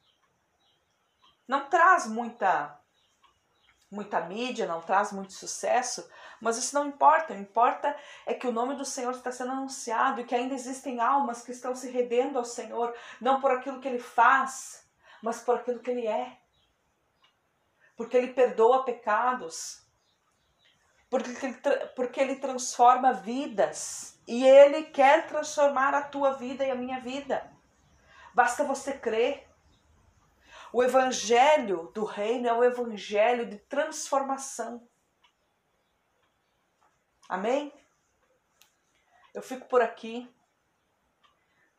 Não 1.46 1.68
traz 1.68 2.06
muita 2.06 2.78
muita 3.90 4.20
mídia, 4.20 4.66
não 4.66 4.82
traz 4.82 5.12
muito 5.12 5.32
sucesso, 5.32 6.10
mas 6.40 6.58
isso 6.58 6.74
não 6.74 6.88
importa. 6.88 7.32
O 7.32 7.36
importa 7.38 7.96
é 8.26 8.34
que 8.34 8.46
o 8.46 8.52
nome 8.52 8.74
do 8.76 8.84
Senhor 8.84 9.12
está 9.12 9.32
sendo 9.32 9.52
anunciado 9.52 10.20
e 10.20 10.24
que 10.24 10.34
ainda 10.34 10.54
existem 10.54 11.00
almas 11.00 11.42
que 11.42 11.52
estão 11.52 11.74
se 11.74 11.90
rendendo 11.90 12.38
ao 12.38 12.44
Senhor, 12.44 12.94
não 13.18 13.40
por 13.40 13.50
aquilo 13.50 13.80
que 13.80 13.88
ele 13.88 13.98
faz, 13.98 14.86
mas 15.22 15.40
por 15.40 15.56
aquilo 15.56 15.80
que 15.80 15.90
ele 15.90 16.06
é. 16.06 16.38
Porque 17.96 18.16
ele 18.16 18.34
perdoa 18.34 18.84
pecados, 18.84 19.82
porque 21.08 21.30
ele, 21.46 21.54
porque 21.96 22.20
ele 22.20 22.36
transforma 22.36 23.14
vidas 23.14 24.17
e 24.28 24.46
ele 24.46 24.82
quer 24.82 25.26
transformar 25.26 25.94
a 25.94 26.02
tua 26.02 26.32
vida 26.32 26.62
e 26.62 26.70
a 26.70 26.74
minha 26.74 27.00
vida. 27.00 27.50
Basta 28.34 28.62
você 28.62 28.92
crer. 28.92 29.48
O 30.70 30.82
evangelho 30.84 31.90
do 31.94 32.04
reino 32.04 32.46
é 32.46 32.52
o 32.52 32.62
evangelho 32.62 33.48
de 33.48 33.56
transformação. 33.56 34.86
Amém? 37.26 37.72
Eu 39.32 39.40
fico 39.40 39.66
por 39.66 39.80
aqui. 39.80 40.30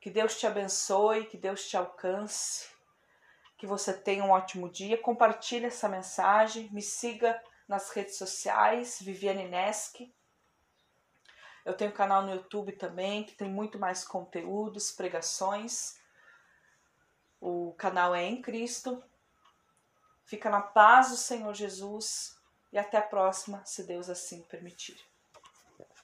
Que 0.02 0.10
Deus 0.10 0.36
te 0.39 0.47
abençoe, 0.47 1.28
que 1.28 1.38
Deus 1.38 1.70
te 1.70 1.78
alcance, 1.78 2.68
que 3.60 3.68
você 3.68 3.93
tenha 3.93 4.24
um 4.24 4.32
ótimo 4.32 4.70
dia. 4.70 4.97
Compartilhe 4.97 5.66
essa 5.66 5.88
mensagem, 5.88 6.68
me 6.72 6.82
siga 6.82 7.39
nas 7.68 7.91
redes 7.91 8.18
sociais, 8.18 9.00
Viviane 9.00 9.47
Neski. 9.47 10.12
Eu 11.70 11.78
tenho 11.78 11.91
canal 11.91 12.24
no 12.24 12.34
YouTube 12.34 12.72
também, 12.72 13.24
que 13.24 13.36
tem 13.36 13.47
muito 13.47 13.78
mais 13.78 14.03
conteúdos, 14.03 14.91
pregações. 14.91 15.99
O 17.39 17.74
canal 17.78 18.15
é 18.15 18.26
em 18.26 18.41
Cristo. 18.41 19.03
Fica 20.26 20.49
na 20.49 20.61
paz 20.61 21.11
do 21.11 21.15
Senhor 21.15 21.53
Jesus 21.53 22.36
e 22.74 22.78
até 22.80 22.97
a 22.97 23.03
próxima, 23.03 23.63
se 23.65 23.84
Deus 23.84 24.09
assim 24.09 24.41
permitir. 24.43 24.99